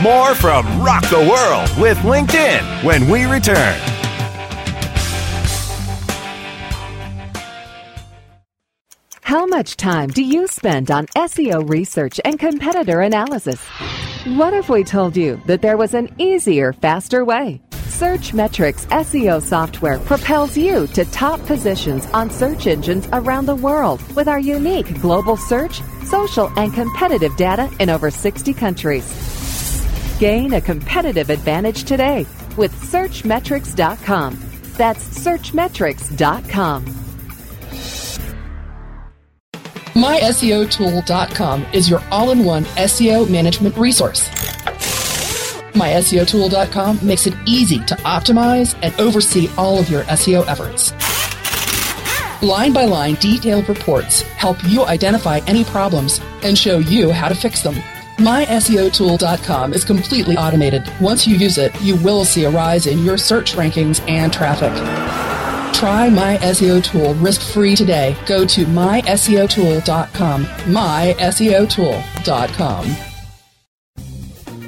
More 0.00 0.32
from 0.36 0.64
Rock 0.80 1.02
the 1.10 1.18
World 1.18 1.68
with 1.76 1.98
LinkedIn 2.06 2.84
when 2.84 3.08
we 3.08 3.24
return. 3.24 3.76
How 9.22 9.44
much 9.44 9.76
time 9.76 10.10
do 10.10 10.22
you 10.22 10.46
spend 10.46 10.92
on 10.92 11.06
SEO 11.16 11.68
research 11.68 12.20
and 12.24 12.38
competitor 12.38 13.00
analysis? 13.00 13.60
What 14.36 14.54
if 14.54 14.68
we 14.68 14.84
told 14.84 15.16
you 15.16 15.40
that 15.46 15.62
there 15.62 15.76
was 15.76 15.94
an 15.94 16.14
easier, 16.16 16.74
faster 16.74 17.24
way? 17.24 17.60
Searchmetrics 17.96 18.84
SEO 18.88 19.40
software 19.40 19.98
propels 19.98 20.54
you 20.54 20.86
to 20.88 21.06
top 21.06 21.40
positions 21.46 22.04
on 22.12 22.28
search 22.28 22.66
engines 22.66 23.08
around 23.14 23.46
the 23.46 23.56
world 23.56 24.02
with 24.14 24.28
our 24.28 24.38
unique 24.38 25.00
global 25.00 25.34
search, 25.34 25.80
social, 26.04 26.52
and 26.58 26.74
competitive 26.74 27.34
data 27.38 27.70
in 27.80 27.88
over 27.88 28.10
60 28.10 28.52
countries. 28.52 29.06
Gain 30.18 30.52
a 30.52 30.60
competitive 30.60 31.30
advantage 31.30 31.84
today 31.84 32.26
with 32.58 32.70
Searchmetrics.com. 32.74 34.38
That's 34.76 35.18
Searchmetrics.com. 35.18 36.84
MySEOtool.com 39.94 41.66
is 41.72 41.88
your 41.88 42.02
all 42.10 42.30
in 42.30 42.44
one 42.44 42.64
SEO 42.76 43.30
management 43.30 43.74
resource. 43.78 44.28
MySEOtool.com 45.76 47.06
makes 47.06 47.26
it 47.26 47.34
easy 47.46 47.78
to 47.84 47.94
optimize 47.96 48.76
and 48.82 48.98
oversee 48.98 49.48
all 49.56 49.78
of 49.78 49.88
your 49.88 50.02
SEO 50.04 50.46
efforts. 50.48 50.92
Line 52.42 52.72
by 52.72 52.84
line, 52.84 53.14
detailed 53.14 53.68
reports 53.68 54.22
help 54.22 54.62
you 54.64 54.84
identify 54.84 55.40
any 55.46 55.64
problems 55.64 56.20
and 56.42 56.56
show 56.56 56.78
you 56.78 57.10
how 57.10 57.28
to 57.28 57.34
fix 57.34 57.62
them. 57.62 57.74
MySEOtool.com 58.16 59.74
is 59.74 59.84
completely 59.84 60.36
automated. 60.36 60.90
Once 61.00 61.26
you 61.26 61.36
use 61.36 61.58
it, 61.58 61.78
you 61.82 61.96
will 61.96 62.24
see 62.24 62.44
a 62.44 62.50
rise 62.50 62.86
in 62.86 63.04
your 63.04 63.18
search 63.18 63.54
rankings 63.54 64.06
and 64.08 64.32
traffic. 64.32 64.72
Try 65.74 66.08
My 66.08 66.38
SEO 66.38 66.82
Tool 66.82 67.12
risk-free 67.16 67.76
today. 67.76 68.16
Go 68.24 68.46
to 68.46 68.64
myseotool.com. 68.64 70.46
myseotool.com. 70.46 73.05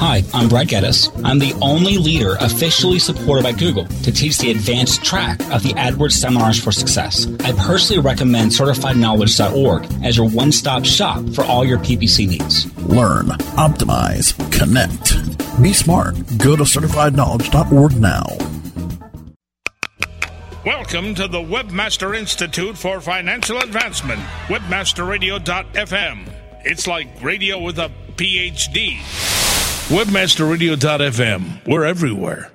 Hi, 0.00 0.22
I'm 0.32 0.48
Brad 0.48 0.68
Geddes. 0.68 1.10
I'm 1.24 1.40
the 1.40 1.54
only 1.60 1.98
leader 1.98 2.36
officially 2.38 3.00
supported 3.00 3.42
by 3.42 3.50
Google 3.50 3.84
to 4.04 4.12
teach 4.12 4.38
the 4.38 4.52
advanced 4.52 5.02
track 5.02 5.40
of 5.52 5.64
the 5.64 5.70
AdWords 5.70 6.12
Seminars 6.12 6.62
for 6.62 6.70
Success. 6.70 7.26
I 7.40 7.50
personally 7.50 8.00
recommend 8.00 8.52
CertifiedKnowledge.org 8.52 10.04
as 10.04 10.16
your 10.16 10.28
one 10.28 10.52
stop 10.52 10.84
shop 10.84 11.28
for 11.30 11.42
all 11.42 11.64
your 11.64 11.78
PPC 11.78 12.28
needs. 12.28 12.72
Learn, 12.84 13.26
optimize, 13.58 14.36
connect. 14.56 15.60
Be 15.60 15.72
smart. 15.72 16.14
Go 16.38 16.54
to 16.54 16.62
CertifiedKnowledge.org 16.62 18.00
now. 18.00 18.24
Welcome 20.64 21.16
to 21.16 21.26
the 21.26 21.40
Webmaster 21.40 22.16
Institute 22.16 22.78
for 22.78 23.00
Financial 23.00 23.58
Advancement, 23.58 24.20
webmasterradio.fm. 24.46 26.32
It's 26.64 26.86
like 26.86 27.20
radio 27.20 27.60
with 27.60 27.80
a 27.80 27.90
PhD. 28.14 29.37
Webmasterradio.fm. 29.88 31.66
We're 31.66 31.86
everywhere. 31.86 32.52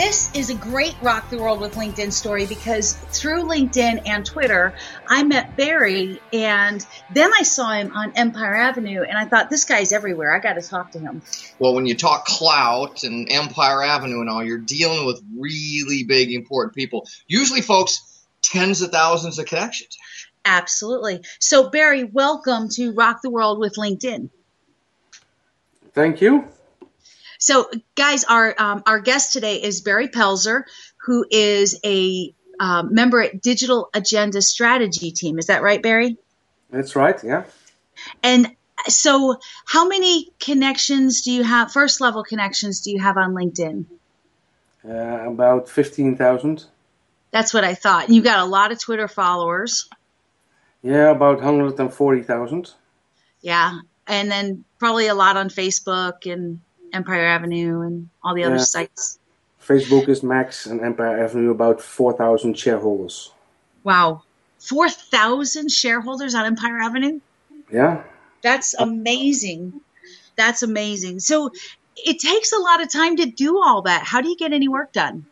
This 0.00 0.34
is 0.34 0.48
a 0.48 0.54
great 0.54 0.96
Rock 1.02 1.28
the 1.28 1.36
World 1.36 1.60
with 1.60 1.74
LinkedIn 1.74 2.10
story 2.10 2.46
because 2.46 2.94
through 2.94 3.42
LinkedIn 3.42 4.00
and 4.06 4.24
Twitter, 4.24 4.72
I 5.06 5.24
met 5.24 5.58
Berrie 5.58 6.18
and 6.32 6.86
then 7.12 7.30
I 7.38 7.42
saw 7.42 7.72
him 7.72 7.92
on 7.94 8.12
Empire 8.16 8.54
Avenue 8.54 9.02
and 9.02 9.18
I 9.18 9.26
thought, 9.26 9.50
this 9.50 9.66
guy's 9.66 9.92
everywhere. 9.92 10.34
I 10.34 10.38
got 10.38 10.54
to 10.54 10.62
talk 10.62 10.92
to 10.92 10.98
him. 10.98 11.20
Well, 11.58 11.74
when 11.74 11.84
you 11.84 11.94
talk 11.94 12.24
clout 12.24 13.02
and 13.02 13.30
Empire 13.30 13.82
Avenue 13.82 14.22
and 14.22 14.30
all, 14.30 14.42
you're 14.42 14.56
dealing 14.56 15.04
with 15.04 15.22
really 15.36 16.04
big, 16.04 16.32
important 16.32 16.74
people. 16.74 17.06
Usually, 17.28 17.60
folks, 17.60 18.24
tens 18.40 18.80
of 18.80 18.90
thousands 18.90 19.38
of 19.38 19.44
connections. 19.44 19.98
Absolutely. 20.46 21.20
So, 21.40 21.68
Berrie, 21.68 22.10
welcome 22.10 22.70
to 22.70 22.94
Rock 22.94 23.20
the 23.20 23.28
World 23.28 23.58
with 23.58 23.74
LinkedIn. 23.74 24.30
Thank 25.92 26.22
you. 26.22 26.48
So, 27.40 27.70
guys, 27.96 28.24
our 28.24 28.54
um, 28.58 28.82
our 28.86 29.00
guest 29.00 29.32
today 29.32 29.62
is 29.62 29.80
Berrie 29.80 30.12
Pelser, 30.12 30.64
who 31.06 31.24
is 31.30 31.80
a 31.84 32.34
um, 32.60 32.94
member 32.94 33.22
at 33.22 33.40
Digital 33.40 33.88
Agenda 33.94 34.42
Strategy 34.42 35.10
Team. 35.10 35.38
Is 35.38 35.46
that 35.46 35.62
right, 35.62 35.82
Berrie? 35.82 36.18
That's 36.68 36.94
right. 36.94 37.18
Yeah. 37.24 37.44
And 38.22 38.54
so, 38.88 39.38
how 39.64 39.88
many 39.88 40.30
connections 40.38 41.22
do 41.22 41.32
you 41.32 41.42
have? 41.42 41.72
First 41.72 42.02
level 42.02 42.22
connections 42.22 42.82
do 42.82 42.90
you 42.90 43.00
have 43.00 43.16
on 43.16 43.32
LinkedIn? 43.32 43.86
Uh, 44.86 45.30
about 45.30 45.70
fifteen 45.70 46.16
thousand. 46.16 46.66
That's 47.30 47.54
what 47.54 47.64
I 47.64 47.74
thought. 47.74 48.10
You 48.10 48.20
got 48.20 48.40
a 48.40 48.44
lot 48.44 48.70
of 48.70 48.78
Twitter 48.78 49.08
followers. 49.08 49.88
Yeah, 50.82 51.10
about 51.10 51.40
hundred 51.40 51.80
and 51.80 51.92
forty 51.92 52.22
thousand. 52.22 52.70
Yeah, 53.40 53.78
and 54.06 54.30
then 54.30 54.64
probably 54.78 55.06
a 55.06 55.14
lot 55.14 55.38
on 55.38 55.48
Facebook 55.48 56.30
and 56.30 56.60
Empire 56.92 57.24
Avenue 57.24 57.80
and 57.82 58.08
all 58.22 58.34
the 58.34 58.44
other 58.44 58.58
sites. 58.58 59.18
Facebook 59.62 60.08
is 60.08 60.22
max 60.22 60.66
and 60.66 60.80
Empire 60.80 61.22
Avenue 61.22 61.50
about 61.50 61.80
four 61.80 62.12
thousand 62.12 62.58
shareholders. 62.58 63.32
Wow. 63.84 64.22
4,000 64.60 65.70
shareholders 65.70 66.34
on 66.34 66.44
Empire 66.44 66.78
Avenue? 66.78 67.20
Yeah. 67.72 68.02
That's 68.42 68.74
amazing. 68.74 69.80
That's 70.36 70.62
amazing. 70.62 71.20
So 71.20 71.50
it 71.96 72.18
takes 72.18 72.52
a 72.52 72.58
lot 72.58 72.82
of 72.82 72.90
time 72.90 73.16
to 73.16 73.26
do 73.26 73.58
all 73.58 73.82
that. 73.82 74.04
How 74.04 74.20
do 74.20 74.28
you 74.28 74.36
get 74.36 74.52
any 74.52 74.68
work 74.68 74.92
done? 74.92 75.26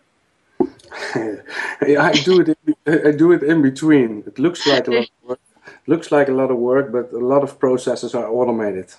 I 1.14 2.20
do 2.24 2.40
it. 2.40 2.48
In, 2.48 2.74
I 2.86 3.12
do 3.12 3.32
it 3.32 3.42
in 3.42 3.62
between. 3.62 4.24
It 4.26 4.38
looks 4.38 4.66
like 4.66 4.88
a 4.88 4.90
lot. 4.90 5.02
Of 5.02 5.28
work. 5.28 5.40
Looks 5.86 6.10
like 6.10 6.28
a 6.28 6.32
lot 6.32 6.50
of 6.50 6.56
work, 6.56 6.92
but 6.92 7.12
a 7.12 7.18
lot 7.18 7.42
of 7.42 7.58
processes 7.58 8.14
are 8.14 8.28
automated. 8.28 8.94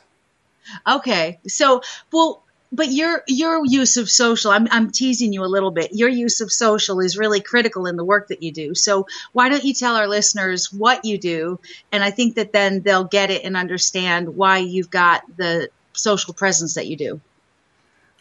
Okay. 0.88 1.40
So, 1.48 1.82
well, 2.12 2.44
but 2.72 2.92
your 2.92 3.24
your 3.28 3.66
use 3.66 3.98
of 3.98 4.10
social, 4.10 4.52
I'm 4.52 4.68
I'm 4.72 4.92
teasing 4.92 5.34
you 5.34 5.44
a 5.44 5.48
little 5.48 5.72
bit. 5.72 5.92
Your 5.94 6.10
use 6.10 6.40
of 6.42 6.52
social 6.52 7.00
is 7.00 7.18
really 7.18 7.42
critical 7.42 7.88
in 7.88 7.96
the 7.96 8.06
work 8.06 8.28
that 8.28 8.44
you 8.44 8.52
do. 8.52 8.76
So, 8.76 9.08
why 9.34 9.50
don't 9.50 9.64
you 9.64 9.74
tell 9.74 9.96
our 9.96 10.08
listeners 10.08 10.72
what 10.72 11.04
you 11.04 11.18
do? 11.18 11.60
And 11.92 12.04
I 12.04 12.12
think 12.12 12.36
that 12.36 12.54
then 12.54 12.82
they'll 12.82 13.06
get 13.06 13.32
it 13.32 13.44
and 13.44 13.58
understand 13.58 14.36
why 14.36 14.60
you've 14.60 14.92
got 14.92 15.24
the 15.36 15.70
social 15.94 16.34
presence 16.34 16.76
that 16.76 16.88
you 16.88 16.96
do. 16.96 17.22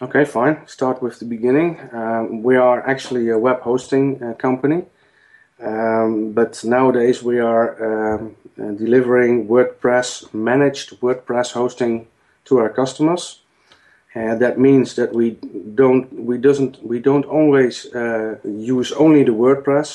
Okay, 0.00 0.24
fine. 0.24 0.66
Start 0.66 1.02
with 1.02 1.18
the 1.18 1.24
beginning. 1.26 1.78
Um, 1.92 2.42
we 2.42 2.56
are 2.56 2.86
actually 2.88 3.28
a 3.28 3.38
web 3.38 3.60
hosting 3.60 4.22
uh, 4.22 4.32
company, 4.34 4.84
um, 5.60 6.32
but 6.32 6.64
nowadays 6.64 7.22
we 7.22 7.38
are 7.40 8.16
um, 8.16 8.36
delivering 8.56 9.46
WordPress, 9.48 10.32
managed 10.32 11.00
WordPress 11.00 11.52
hosting 11.52 12.06
to 12.46 12.58
our 12.58 12.70
customers. 12.70 13.40
And 14.18 14.40
that 14.40 14.58
means 14.58 14.88
that 14.94 15.10
we 15.12 15.36
don't 15.74 16.04
we 16.30 16.36
doesn't 16.38 16.74
we 16.82 16.98
don't 17.08 17.26
always 17.38 17.86
uh, 17.94 18.36
use 18.44 18.90
only 19.04 19.22
the 19.24 19.36
WordPress, 19.42 19.88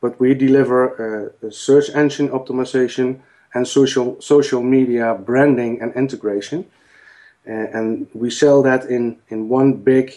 but 0.00 0.12
we 0.18 0.34
deliver 0.34 0.80
uh, 0.90 1.50
search 1.50 1.88
engine 1.94 2.28
optimization 2.30 3.08
and 3.54 3.66
social 3.66 4.20
social 4.20 4.62
media 4.62 5.14
branding 5.14 5.80
and 5.82 5.94
integration. 5.94 6.64
Uh, 7.46 7.78
and 7.78 8.06
we 8.12 8.30
sell 8.30 8.62
that 8.62 8.84
in, 8.84 9.16
in 9.28 9.48
one 9.48 9.72
big 9.72 10.12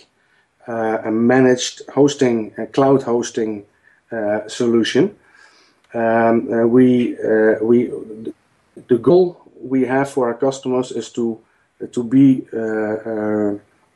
uh, 0.67 1.09
managed 1.11 1.81
hosting, 1.89 2.53
uh, 2.57 2.65
cloud 2.67 3.03
hosting 3.03 3.65
uh, 4.11 4.47
solution. 4.47 5.15
Um, 5.93 6.51
uh, 6.51 6.67
we, 6.67 7.15
uh, 7.17 7.55
we, 7.61 7.91
the 8.87 8.97
goal 8.97 9.41
we 9.61 9.85
have 9.85 10.09
for 10.09 10.27
our 10.27 10.33
customers 10.33 10.91
is 10.91 11.09
to, 11.11 11.39
to 11.91 12.03
be 12.03 12.47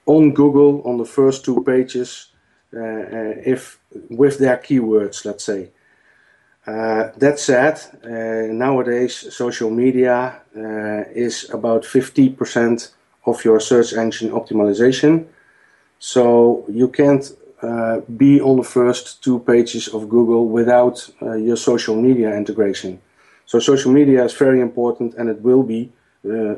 on 0.06 0.34
Google 0.34 0.82
on 0.86 0.98
the 0.98 1.06
first 1.06 1.46
two 1.46 1.64
pages 1.64 2.28
if, 2.72 3.80
with 4.10 4.40
their 4.40 4.58
keywords, 4.58 5.26
let's 5.26 5.44
say. 5.44 5.72
Uh, 6.68 7.12
that 7.18 7.40
said, 7.40 7.80
uh, 8.04 8.52
nowadays 8.54 9.34
social 9.34 9.70
media 9.70 10.42
uh, 10.56 11.04
is 11.16 11.50
about 11.54 11.84
50% 11.84 12.92
of 13.26 13.46
your 13.46 13.62
search 13.62 13.94
engine 13.94 14.32
optimization. 14.32 15.28
So 16.00 16.66
you 16.68 16.90
can't 16.90 17.26
uh, 17.62 18.02
be 18.18 18.42
on 18.42 18.58
the 18.58 18.64
first 18.64 19.24
two 19.24 19.40
pages 19.40 19.88
of 19.88 20.10
Google 20.10 20.48
without 20.50 21.10
uh, 21.22 21.36
your 21.36 21.56
social 21.56 21.96
media 21.96 22.36
integration. 22.36 23.00
So 23.46 23.60
social 23.60 23.94
media 23.94 24.26
is 24.26 24.34
very 24.34 24.60
important 24.60 25.16
and 25.16 25.30
it 25.30 25.42
will 25.42 25.64
be 25.64 25.84
uh, 25.86 25.86
uh, 25.86 25.97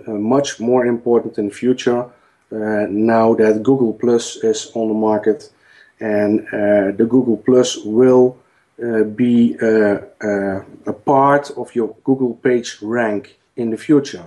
much 0.07 0.59
more 0.59 0.85
important 0.85 1.37
in 1.37 1.49
the 1.49 1.53
future 1.53 2.05
uh, 2.51 2.87
now 2.89 3.33
that 3.35 3.61
Google 3.63 3.93
Plus 3.93 4.37
is 4.37 4.71
on 4.73 4.87
the 4.87 4.93
market 4.93 5.51
and 5.99 6.39
uh, 6.47 6.91
the 6.97 7.05
Google 7.07 7.37
Plus 7.37 7.77
will 7.77 8.37
uh, 8.81 9.03
be 9.03 9.57
uh, 9.61 9.99
uh, 10.23 10.63
a 10.85 10.93
part 10.93 11.51
of 11.51 11.75
your 11.75 11.95
Google 12.03 12.33
page 12.35 12.77
rank 12.81 13.37
in 13.55 13.69
the 13.69 13.77
future. 13.77 14.25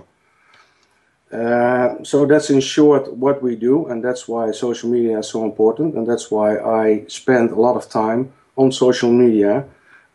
Uh, 1.31 2.03
so 2.03 2.25
that's 2.27 2.51
in 2.51 2.59
short 2.59 3.11
what 3.13 3.41
we 3.41 3.55
do, 3.55 3.87
and 3.87 4.03
that's 4.03 4.27
why 4.27 4.51
social 4.51 4.89
media 4.89 5.17
is 5.17 5.27
so 5.27 5.43
important, 5.43 5.95
and 5.95 6.07
that's 6.07 6.29
why 6.29 6.57
I 6.59 7.05
spend 7.07 7.49
a 7.49 7.55
lot 7.55 7.75
of 7.75 7.89
time 7.89 8.31
on 8.55 8.71
social 8.71 9.11
media 9.11 9.65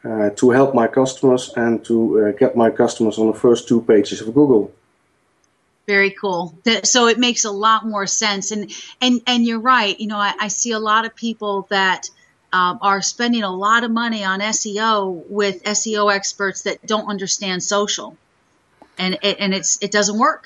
uh, 0.04 0.30
to 0.30 0.50
help 0.50 0.74
my 0.74 0.86
customers 0.86 1.52
and 1.56 1.84
to 1.84 1.96
uh, 2.28 2.38
get 2.38 2.56
my 2.56 2.70
customers 2.70 3.18
on 3.18 3.26
the 3.26 3.38
first 3.38 3.66
two 3.66 3.82
pages 3.82 4.20
of 4.20 4.32
Google. 4.32 4.70
Very 5.88 6.10
cool. 6.10 6.54
So 6.84 7.06
it 7.06 7.18
makes 7.18 7.46
a 7.46 7.50
lot 7.50 7.86
more 7.86 8.06
sense. 8.06 8.50
And 8.50 8.70
and 9.00 9.22
and 9.26 9.46
you're 9.46 9.58
right. 9.58 9.98
You 9.98 10.06
know, 10.06 10.18
I, 10.18 10.34
I 10.38 10.48
see 10.48 10.72
a 10.72 10.78
lot 10.78 11.06
of 11.06 11.16
people 11.16 11.66
that 11.70 12.10
um, 12.52 12.78
are 12.82 13.00
spending 13.00 13.42
a 13.42 13.50
lot 13.50 13.84
of 13.84 13.90
money 13.90 14.22
on 14.22 14.40
SEO 14.40 15.24
with 15.30 15.64
SEO 15.64 16.14
experts 16.14 16.64
that 16.64 16.86
don't 16.86 17.08
understand 17.08 17.62
social, 17.62 18.18
and 18.98 19.18
it, 19.22 19.38
and 19.40 19.54
it's 19.54 19.78
it 19.80 19.90
doesn't 19.90 20.18
work. 20.18 20.44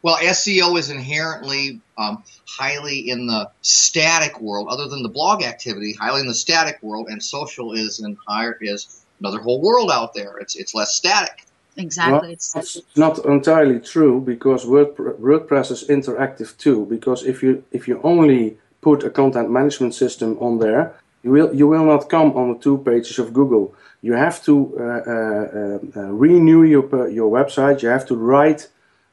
Well, 0.00 0.16
SEO 0.16 0.78
is 0.78 0.88
inherently 0.88 1.82
um, 1.98 2.24
highly 2.46 3.00
in 3.00 3.26
the 3.26 3.50
static 3.60 4.40
world, 4.40 4.68
other 4.70 4.88
than 4.88 5.02
the 5.02 5.10
blog 5.10 5.42
activity, 5.42 5.92
highly 5.92 6.22
in 6.22 6.26
the 6.26 6.34
static 6.34 6.78
world, 6.80 7.08
and 7.10 7.22
social 7.22 7.74
is 7.74 8.00
in 8.00 8.16
higher 8.26 8.56
is 8.62 9.04
another 9.20 9.40
whole 9.40 9.60
world 9.60 9.90
out 9.92 10.14
there. 10.14 10.38
It's 10.38 10.56
it's 10.56 10.74
less 10.74 10.94
static. 10.94 11.44
Exactly. 11.78 12.12
Well, 12.12 12.30
it's 12.56 12.80
not 12.96 13.24
entirely 13.24 13.78
true 13.78 14.20
because 14.20 14.64
WordPress 14.66 15.70
is 15.70 15.84
interactive 15.88 16.56
too. 16.58 16.86
Because 16.86 17.24
if 17.24 17.42
you 17.42 17.62
if 17.70 17.86
you 17.88 18.00
only 18.02 18.58
put 18.80 19.04
a 19.04 19.10
content 19.10 19.50
management 19.50 19.94
system 19.94 20.36
on 20.40 20.58
there, 20.58 20.94
you 21.22 21.30
will 21.30 21.54
you 21.54 21.68
will 21.68 21.84
not 21.84 22.08
come 22.08 22.32
on 22.32 22.52
the 22.52 22.58
two 22.58 22.78
pages 22.78 23.18
of 23.20 23.32
Google. 23.32 23.74
You 24.02 24.14
have 24.14 24.42
to 24.44 24.54
uh, 24.54 24.82
uh, 24.82 25.78
uh, 25.96 26.12
renew 26.12 26.64
your 26.64 27.08
your 27.08 27.30
website. 27.30 27.82
You 27.82 27.90
have 27.90 28.06
to 28.06 28.16
write 28.16 28.68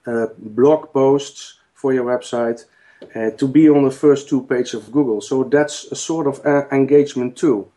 uh, 0.07 0.27
blog 0.39 0.91
posts 0.91 1.59
for 1.75 1.93
your 1.93 2.05
website 2.05 2.65
uh, 3.15 3.29
to 3.37 3.47
be 3.47 3.69
on 3.69 3.83
the 3.83 3.91
first 3.91 4.27
two 4.27 4.41
pages 4.41 4.73
of 4.73 4.91
Google. 4.91 5.21
So 5.21 5.43
that's 5.43 5.85
a 5.91 5.95
sort 5.95 6.25
of 6.27 6.43
uh, 6.45 6.67
engagement 6.71 7.37
too. 7.37 7.67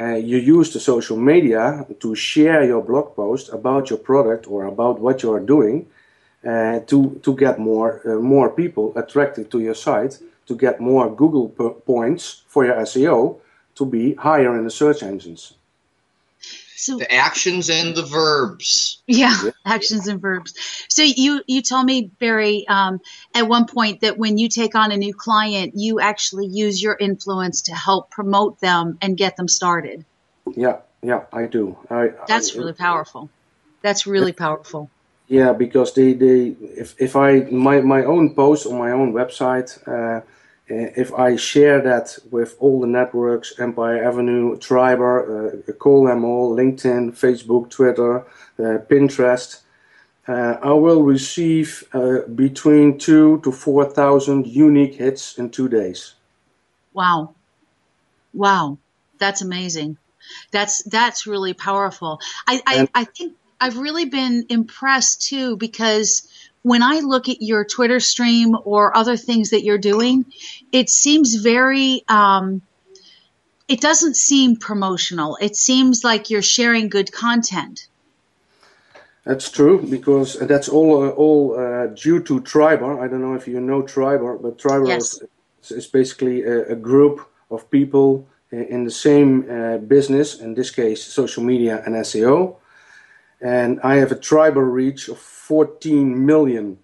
Uh, 0.00 0.14
you 0.14 0.38
use 0.38 0.72
the 0.72 0.80
social 0.80 1.16
media 1.16 1.84
to 1.98 2.14
share 2.14 2.64
your 2.64 2.82
blog 2.82 3.16
post 3.16 3.52
about 3.52 3.90
your 3.90 3.98
product 3.98 4.46
or 4.46 4.64
about 4.66 5.00
what 5.00 5.22
you 5.22 5.32
are 5.32 5.40
doing 5.40 5.86
uh, 6.46 6.78
to, 6.86 7.20
to 7.22 7.34
get 7.36 7.58
more, 7.58 8.00
uh, 8.04 8.20
more 8.20 8.48
people 8.50 8.92
attracted 8.96 9.50
to 9.50 9.58
your 9.58 9.74
site, 9.74 10.20
to 10.46 10.54
get 10.54 10.80
more 10.80 11.14
Google 11.14 11.48
points 11.48 12.42
for 12.46 12.64
your 12.64 12.76
SEO 12.76 13.40
to 13.74 13.84
be 13.86 14.14
higher 14.14 14.56
in 14.56 14.64
the 14.64 14.70
search 14.70 15.02
engines. 15.02 15.54
So, 16.78 16.96
the 16.96 17.12
actions 17.12 17.70
and 17.70 17.96
the 17.96 18.04
verbs. 18.04 19.02
Yeah, 19.08 19.36
yeah, 19.44 19.50
actions 19.64 20.06
and 20.06 20.20
verbs. 20.20 20.54
So 20.88 21.02
you 21.02 21.42
you 21.48 21.60
told 21.60 21.86
me 21.86 22.08
Berrie 22.20 22.68
um, 22.68 23.00
at 23.34 23.48
one 23.48 23.66
point 23.66 24.02
that 24.02 24.16
when 24.16 24.38
you 24.38 24.48
take 24.48 24.76
on 24.76 24.92
a 24.92 24.96
new 24.96 25.12
client, 25.12 25.72
you 25.74 25.98
actually 25.98 26.46
use 26.46 26.80
your 26.80 26.96
influence 26.96 27.62
to 27.62 27.74
help 27.74 28.12
promote 28.12 28.60
them 28.60 28.96
and 29.02 29.16
get 29.16 29.36
them 29.36 29.48
started. 29.48 30.04
Yeah, 30.54 30.76
yeah, 31.02 31.24
I 31.32 31.46
do. 31.46 31.76
I, 31.90 32.12
That's 32.28 32.54
I, 32.54 32.58
really 32.58 32.74
powerful. 32.74 33.28
That's 33.82 34.06
really 34.06 34.32
powerful. 34.32 34.88
Yeah, 35.26 35.54
because 35.54 35.94
they, 35.94 36.12
they 36.12 36.54
if, 36.60 36.94
if 37.00 37.16
I 37.16 37.40
my, 37.50 37.80
my 37.80 38.04
own 38.04 38.36
post 38.36 38.66
on 38.66 38.78
my 38.78 38.92
own 38.92 39.12
website. 39.12 39.70
Uh, 39.84 40.20
if 40.68 41.12
I 41.14 41.36
share 41.36 41.80
that 41.82 42.18
with 42.30 42.56
all 42.58 42.80
the 42.80 42.86
networks, 42.86 43.58
Empire 43.58 44.04
Avenue, 44.04 44.56
Triberr, 44.58 45.62
uh, 45.68 45.72
call 45.72 46.06
them 46.06 46.24
all, 46.24 46.54
LinkedIn, 46.54 47.12
Facebook, 47.12 47.70
Twitter, 47.70 48.20
uh, 48.58 48.78
Pinterest, 48.88 49.62
uh, 50.26 50.58
I 50.62 50.72
will 50.72 51.02
receive 51.02 51.84
uh, 51.94 52.18
between 52.34 52.98
two 52.98 53.40
to 53.44 53.50
four 53.50 53.86
thousand 53.86 54.46
unique 54.46 54.94
hits 54.94 55.38
in 55.38 55.50
two 55.50 55.68
days. 55.68 56.14
Wow, 56.92 57.34
wow, 58.34 58.76
that's 59.18 59.40
amazing. 59.40 59.96
That's 60.50 60.82
that's 60.82 61.26
really 61.26 61.54
powerful. 61.54 62.20
I 62.46 62.60
I, 62.66 62.88
I 62.94 63.04
think 63.04 63.36
I've 63.58 63.78
really 63.78 64.04
been 64.04 64.44
impressed 64.50 65.22
too 65.22 65.56
because 65.56 66.28
when 66.68 66.82
I 66.82 67.00
look 67.00 67.28
at 67.28 67.40
your 67.40 67.64
Twitter 67.64 68.00
stream 68.00 68.56
or 68.64 68.96
other 68.96 69.16
things 69.16 69.50
that 69.50 69.64
you're 69.64 69.78
doing, 69.78 70.26
it 70.70 70.90
seems 70.90 71.34
very, 71.34 72.04
um, 72.08 72.62
it 73.66 73.80
doesn't 73.80 74.16
seem 74.16 74.56
promotional. 74.56 75.38
It 75.40 75.56
seems 75.56 76.04
like 76.04 76.30
you're 76.30 76.42
sharing 76.42 76.88
good 76.88 77.10
content. 77.10 77.88
That's 79.24 79.50
true 79.50 79.82
because 79.82 80.38
that's 80.40 80.68
all 80.70 81.04
uh, 81.04 81.10
all 81.10 81.58
uh, 81.58 81.88
due 81.88 82.20
to 82.22 82.40
Triberr. 82.40 82.98
I 83.04 83.08
don't 83.08 83.20
know 83.20 83.34
if 83.34 83.46
you 83.46 83.60
know 83.60 83.82
Triberr, 83.82 84.38
but 84.38 84.58
Triberr 84.58 84.88
yes. 84.88 85.20
is, 85.62 85.70
is, 85.70 85.86
basically 85.86 86.44
a, 86.44 86.72
a, 86.72 86.74
group 86.74 87.28
of 87.50 87.70
people 87.70 88.26
in 88.50 88.84
the 88.84 88.90
same 88.90 89.30
uh, 89.50 89.76
business, 89.76 90.40
in 90.40 90.54
this 90.54 90.70
case, 90.70 91.04
social 91.04 91.42
media 91.42 91.82
and 91.84 91.94
SEO. 91.96 92.56
And 93.40 93.80
I 93.82 93.96
have 93.96 94.12
a 94.12 94.16
Triberr 94.16 94.64
reach 94.64 95.08
of 95.08 95.18
14 95.18 96.26
million. 96.26 96.78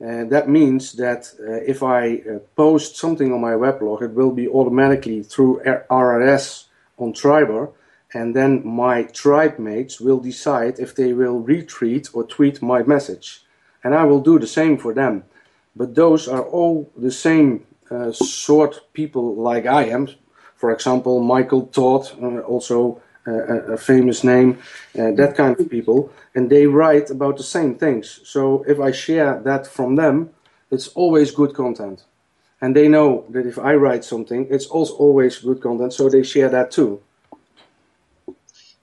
And 0.00 0.30
that 0.30 0.48
means 0.48 0.92
that 0.94 1.32
uh, 1.40 1.52
if 1.66 1.82
I 1.82 2.16
uh, 2.16 2.38
post 2.56 2.96
something 2.96 3.32
on 3.32 3.40
my 3.40 3.52
weblog, 3.52 4.02
it 4.02 4.12
will 4.12 4.32
be 4.32 4.48
automatically 4.48 5.22
through 5.22 5.62
RSS 5.90 6.64
on 6.98 7.12
Triberr, 7.12 7.70
and 8.12 8.34
then 8.34 8.66
my 8.66 9.02
tribe 9.04 9.58
mates 9.58 10.00
will 10.00 10.20
decide 10.20 10.78
if 10.78 10.94
they 10.94 11.12
will 11.12 11.42
retweet 11.42 12.10
or 12.14 12.24
tweet 12.24 12.62
my 12.62 12.82
message. 12.82 13.44
And 13.82 13.94
I 13.94 14.04
will 14.04 14.20
do 14.20 14.38
the 14.38 14.46
same 14.46 14.78
for 14.78 14.94
them. 14.94 15.24
But 15.74 15.94
those 15.94 16.28
are 16.28 16.42
all 16.42 16.90
the 16.96 17.10
same 17.10 17.66
uh, 17.90 18.12
sort 18.12 18.92
people 18.92 19.34
like 19.34 19.66
I 19.66 19.84
am. 19.86 20.08
For 20.54 20.70
example, 20.70 21.20
Michael 21.20 21.66
Todd, 21.66 22.10
uh, 22.22 22.38
also 22.40 23.02
a, 23.26 23.76
famous 23.76 24.24
name, 24.24 24.58
uh, 24.98 25.10
that 25.12 25.34
kind 25.36 25.58
of 25.58 25.70
people, 25.70 26.12
and 26.34 26.50
they 26.50 26.66
write 26.66 27.10
about 27.10 27.36
the 27.36 27.42
same 27.42 27.74
things. 27.76 28.20
So 28.24 28.64
if 28.68 28.80
I 28.80 28.90
share 28.92 29.40
that 29.44 29.66
from 29.66 29.96
them, 29.96 30.30
it's 30.70 30.88
always 30.88 31.30
good 31.30 31.54
content. 31.54 32.04
And 32.60 32.74
they 32.74 32.88
know 32.88 33.24
that 33.30 33.46
if 33.46 33.58
I 33.58 33.74
write 33.74 34.04
something, 34.04 34.46
it's 34.50 34.66
also 34.66 34.94
always 34.94 35.38
good 35.38 35.60
content, 35.60 35.92
so 35.92 36.08
they 36.08 36.22
share 36.22 36.48
that 36.50 36.70
too. 36.70 37.00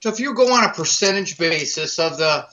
So 0.01 0.09
if 0.09 0.19
you 0.19 0.33
go 0.33 0.51
on 0.53 0.63
a 0.63 0.73
percentage 0.73 1.37
basis 1.37 1.99
of 1.99 2.17
the 2.17 2.45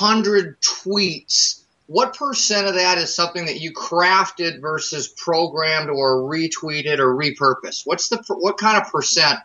100 0.00 0.60
tweets, 0.60 1.64
what 1.86 2.16
percent 2.16 2.66
of 2.66 2.74
that 2.74 2.96
is 2.98 3.14
something 3.14 3.44
that 3.46 3.60
you 3.60 3.72
crafted 3.72 4.60
versus 4.60 5.08
programmed 5.08 5.90
or 5.90 6.22
retweeted 6.22 6.98
or 6.98 7.14
repurposed? 7.14 7.82
What's 7.84 8.08
the 8.08 8.22
what 8.28 8.56
kind 8.56 8.80
of 8.80 8.90
percent 8.90 9.40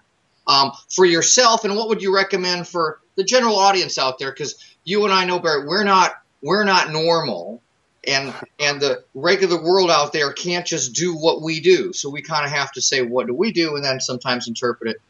um, 0.50 0.72
for 0.90 1.06
yourself, 1.06 1.64
and 1.64 1.76
what 1.76 1.88
would 1.88 2.02
you 2.02 2.14
recommend 2.14 2.68
for 2.68 3.00
the 3.16 3.24
general 3.24 3.56
audience 3.56 3.98
out 3.98 4.18
there? 4.18 4.32
Because 4.32 4.56
you 4.84 5.06
and 5.06 5.14
I 5.14 5.24
know, 5.24 5.40
Berrie, 5.40 5.66
we're 5.68 5.84
not 5.84 6.14
we're 6.42 6.64
not 6.64 6.92
normal, 6.92 7.62
and 8.06 8.34
and 8.60 8.82
the 8.82 9.04
regular 9.14 9.62
world 9.62 9.92
out 9.92 10.12
there 10.12 10.34
can't 10.34 10.66
just 10.66 10.94
do 10.94 11.14
what 11.14 11.44
we 11.44 11.62
do. 11.62 11.94
So 11.94 12.10
we 12.10 12.24
kind 12.24 12.46
of 12.46 12.52
have 12.52 12.72
to 12.74 12.82
say, 12.82 13.04
what 13.04 13.28
do 13.28 13.34
we 13.34 13.52
do, 13.52 13.76
and 13.76 13.86
then 13.86 14.00
sometimes 14.00 14.48
interpret 14.48 14.96
it, 14.96 15.02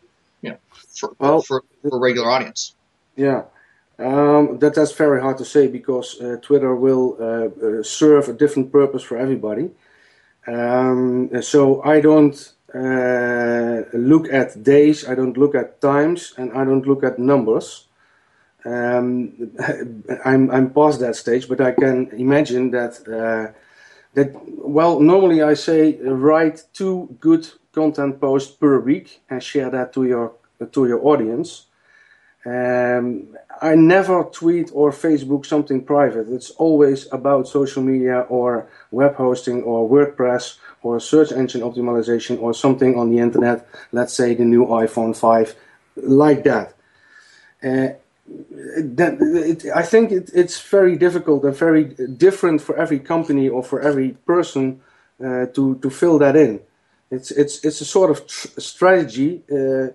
you 0.42 0.50
know, 0.52 0.58
for 0.94 1.16
well, 1.20 1.42
for, 1.42 1.64
for 1.82 1.98
regular 1.98 2.30
audience. 2.30 2.76
Yeah. 3.16 3.44
Um, 3.98 4.60
that 4.60 4.76
that's 4.76 4.94
very 4.94 5.22
hard 5.22 5.38
to 5.40 5.46
say 5.46 5.68
because 5.68 6.20
uh, 6.22 6.38
Twitter 6.42 6.76
will 6.76 7.18
uh, 7.20 7.80
uh, 7.80 7.84
serve 7.84 8.30
a 8.30 8.34
different 8.34 8.72
purpose 8.72 9.04
for 9.04 9.18
everybody. 9.18 9.72
Um, 10.48 11.42
so 11.42 11.82
I 11.84 12.00
don't 12.00 12.54
uh, 12.76 13.84
look 13.94 14.32
at 14.32 14.64
days, 14.64 15.08
I 15.08 15.16
don't 15.16 15.38
look 15.38 15.56
at 15.56 15.82
times, 15.82 16.34
and 16.38 16.52
I 16.54 16.64
don't 16.64 16.86
look 16.86 17.04
at 17.04 17.20
numbers. 17.20 17.88
Um, 18.66 19.52
I'm, 20.26 20.52
I'm 20.52 20.74
past 20.74 21.00
that 21.00 21.16
stage, 21.16 21.48
but 21.48 21.62
I 21.62 21.72
can 21.72 22.10
imagine 22.12 22.72
that 22.72 23.00
uh, 23.08 23.54
that 24.14 24.36
well, 24.48 25.00
normally 25.00 25.42
I 25.42 25.54
say 25.54 25.98
write 26.02 26.64
two 26.74 27.16
good 27.20 27.48
content 27.72 28.20
posts 28.20 28.52
per 28.52 28.80
week 28.80 29.22
and 29.30 29.42
share 29.42 29.70
that 29.70 29.94
to 29.94 30.04
your 30.04 30.34
to 30.72 30.88
your 30.88 31.06
audience. 31.06 31.66
Um, 32.46 33.36
I 33.62 33.76
never 33.76 34.24
tweet 34.24 34.72
or 34.74 34.92
Facebook 34.92 35.46
something 35.46 35.84
private. 35.84 36.30
It's 36.30 36.52
always 36.52 37.12
about 37.12 37.48
social 37.48 37.84
media 37.84 38.22
or 38.30 38.70
web 38.92 39.16
hosting 39.16 39.64
or 39.64 39.90
WordPress 39.90 40.58
or 40.84 40.98
a 40.98 41.02
search 41.02 41.32
engine 41.32 41.62
optimization 41.62 42.42
or 42.42 42.54
something 42.54 42.98
on 42.98 43.10
the 43.10 43.20
internet, 43.20 43.68
let's 43.92 44.14
say 44.14 44.34
the 44.34 44.46
new 44.46 44.66
iPhone 44.66 45.16
5, 45.16 45.56
like 45.98 46.44
that. 46.44 46.74
Uh, 47.64 47.90
that 48.78 49.18
it, 49.20 49.66
I 49.76 49.82
think 49.84 50.12
it, 50.12 50.30
it's 50.34 50.62
very 50.62 50.96
difficult 50.98 51.44
and 51.44 51.56
very 51.56 51.84
different 51.84 52.62
for 52.62 52.78
every 52.78 53.00
company 53.00 53.50
or 53.50 53.64
for 53.64 53.82
every 53.82 54.12
person 54.26 54.82
uh, 55.24 55.48
to 55.48 55.80
to 55.82 55.90
fill 55.90 56.20
that 56.20 56.36
in. 56.36 56.62
It's 57.12 57.32
it's 57.32 57.66
it's 57.66 57.82
a 57.82 57.86
sort 57.86 58.12
of 58.12 58.28
tr- 58.28 58.60
strategy, 58.60 59.42
uh, 59.52 59.88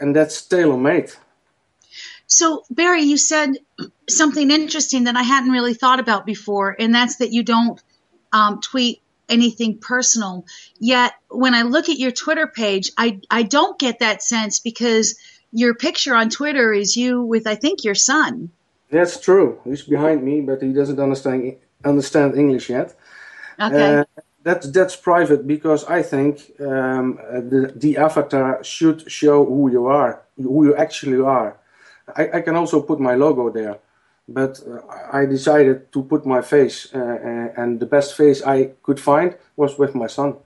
and 0.00 0.14
that's 0.14 0.42
tailor 0.42 0.76
made. 0.76 1.10
So 2.26 2.62
Berrie, 2.72 3.02
you 3.02 3.16
said 3.16 3.50
something 4.08 4.50
interesting 4.50 5.04
that 5.04 5.16
I 5.16 5.22
hadn't 5.22 5.50
really 5.50 5.74
thought 5.74 6.00
about 6.00 6.24
before, 6.24 6.74
and 6.78 6.94
that's 6.94 7.16
that 7.16 7.32
you 7.32 7.42
don't 7.42 7.82
um, 8.32 8.60
tweet 8.60 9.01
anything 9.28 9.78
personal. 9.78 10.44
Yet 10.78 11.12
when 11.28 11.54
I 11.54 11.62
look 11.62 11.88
at 11.88 11.98
your 11.98 12.12
Twitter 12.12 12.46
page, 12.46 12.90
I, 12.96 13.20
I 13.30 13.42
don't 13.42 13.78
get 13.78 14.00
that 14.00 14.22
sense 14.22 14.58
because 14.58 15.18
your 15.52 15.74
picture 15.74 16.14
on 16.14 16.30
Twitter 16.30 16.72
is 16.72 16.96
you 16.96 17.22
with, 17.22 17.46
I 17.46 17.54
think, 17.54 17.84
your 17.84 17.94
son. 17.94 18.50
That's 18.90 19.20
true. 19.20 19.58
He's 19.64 19.82
behind 19.82 20.22
me, 20.22 20.40
but 20.40 20.62
he 20.62 20.72
doesn't 20.72 21.00
understand 21.00 21.56
understand 21.84 22.36
English 22.36 22.68
yet. 22.68 22.94
Okay. 23.58 24.00
Uh, 24.00 24.04
that's 24.44 24.70
that's 24.70 24.96
private 24.96 25.46
because 25.46 25.84
I 25.84 26.02
think 26.02 26.52
um, 26.60 27.18
the 27.32 27.72
the 27.74 27.96
avatar 27.96 28.62
should 28.62 29.10
show 29.10 29.44
who 29.44 29.70
you 29.70 29.86
are, 29.86 30.22
who 30.36 30.66
you 30.66 30.74
actually 30.76 31.20
are. 31.20 31.56
I, 32.16 32.30
I 32.34 32.40
can 32.40 32.56
also 32.56 32.82
put 32.82 32.98
my 33.00 33.14
logo 33.14 33.50
there, 33.50 33.78
but 34.28 34.60
uh, 34.66 34.80
I 35.12 35.26
decided 35.26 35.92
to 35.92 36.02
put 36.02 36.26
my 36.26 36.42
face, 36.42 36.88
uh, 36.94 36.98
uh, 36.98 37.60
and 37.62 37.80
the 37.80 37.86
best 37.86 38.16
face 38.16 38.42
I 38.42 38.72
could 38.82 39.00
find 39.00 39.36
was 39.56 39.78
with 39.78 39.94
my 39.94 40.06
son. 40.06 40.36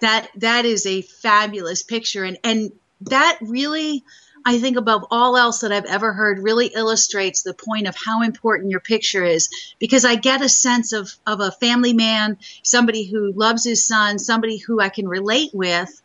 that 0.00 0.28
that 0.36 0.64
is 0.64 0.86
a 0.86 1.02
fabulous 1.02 1.82
picture 1.82 2.24
and 2.24 2.38
and 2.44 2.72
that 3.02 3.38
really 3.40 4.04
I 4.46 4.58
think 4.58 4.76
above 4.76 5.06
all 5.10 5.36
else 5.38 5.60
that 5.60 5.72
I've 5.72 5.86
ever 5.86 6.12
heard 6.12 6.38
really 6.38 6.66
illustrates 6.66 7.42
the 7.42 7.54
point 7.54 7.86
of 7.86 7.96
how 7.96 8.22
important 8.22 8.70
your 8.70 8.80
picture 8.80 9.24
is 9.24 9.48
because 9.78 10.04
I 10.04 10.16
get 10.16 10.42
a 10.42 10.48
sense 10.48 10.92
of 10.92 11.10
of 11.26 11.40
a 11.40 11.50
family 11.50 11.94
man, 11.94 12.38
somebody 12.62 13.04
who 13.04 13.32
loves 13.32 13.64
his 13.64 13.86
son, 13.86 14.18
somebody 14.18 14.58
who 14.58 14.80
I 14.80 14.90
can 14.90 15.08
relate 15.08 15.50
with. 15.54 16.00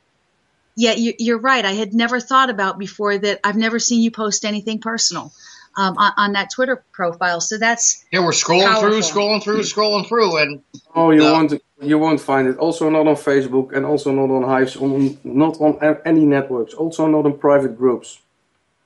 Yet 0.76 0.98
you're 0.98 1.40
right. 1.40 1.66
I 1.66 1.74
had 1.74 1.94
never 1.94 2.22
thought 2.22 2.50
about 2.50 2.80
before 2.80 3.18
that. 3.18 3.42
I've 3.44 3.58
never 3.58 3.80
seen 3.80 4.02
you 4.02 4.12
post 4.12 4.46
anything 4.46 4.80
personal 4.80 5.34
um, 5.80 5.98
on, 5.98 6.12
on 6.18 6.34
that 6.34 6.50
Twitter 6.52 6.84
profile. 6.92 7.40
So 7.42 7.58
that's 7.58 8.06
Yeah, 8.12 8.20
we're 8.26 8.32
scrolling 8.32 8.80
through, 8.82 9.00
scrolling 9.00 9.42
through, 9.44 9.62
scrolling 9.62 10.08
through, 10.08 10.38
and 10.38 10.62
Oh, 10.96 11.12
you 11.12 11.20
No. 11.20 11.34
won't 11.34 11.54
you 11.82 11.98
won't 11.98 12.20
find 12.20 12.48
it. 12.50 12.58
Also 12.58 12.90
not 12.90 13.08
on 13.08 13.16
Facebook 13.16 13.72
and 13.76 13.86
also 13.86 14.12
not 14.12 14.30
on 14.30 14.44
Hyves, 14.44 14.76
on 14.76 15.18
not 15.24 15.60
on 15.62 15.80
any 16.06 16.26
networks. 16.26 16.74
Also 16.74 17.08
not 17.08 17.26
in 17.26 17.38
private 17.38 17.78
groups. 17.78 18.20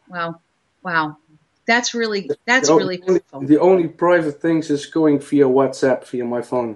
wow, 0.08 0.39
wow. 0.84 1.17
That's 1.65 1.93
really 1.95 2.29
that's 2.45 2.67
the, 2.67 2.75
really 2.75 3.01
only, 3.08 3.19
powerful. 3.21 3.47
the 3.47 3.60
only 3.60 3.88
private 3.88 4.39
things 4.41 4.69
is 4.69 4.86
going 4.86 5.19
via 5.19 5.45
WhatsApp 5.45 6.06
via 6.10 6.25
my 6.25 6.41
phone. 6.41 6.75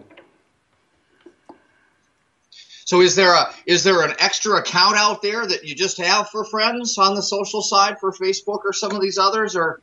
so 2.86 3.01
is 3.01 3.15
there 3.15 3.34
a 3.34 3.53
is 3.65 3.84
there 3.84 4.01
an 4.01 4.13
extra 4.19 4.56
account 4.56 4.95
out 4.97 5.21
there 5.21 5.45
that 5.45 5.65
you 5.65 5.75
just 5.75 5.97
have 5.97 6.30
for 6.30 6.45
friends 6.45 6.97
on 6.97 7.15
the 7.15 7.21
social 7.21 7.62
side 7.62 7.99
for 7.99 8.12
Facebook 8.13 8.62
or 8.63 8.71
some 8.73 8.93
of 8.95 9.01
these 9.01 9.17
others, 9.17 9.56
or 9.58 9.63
are 9.63 9.82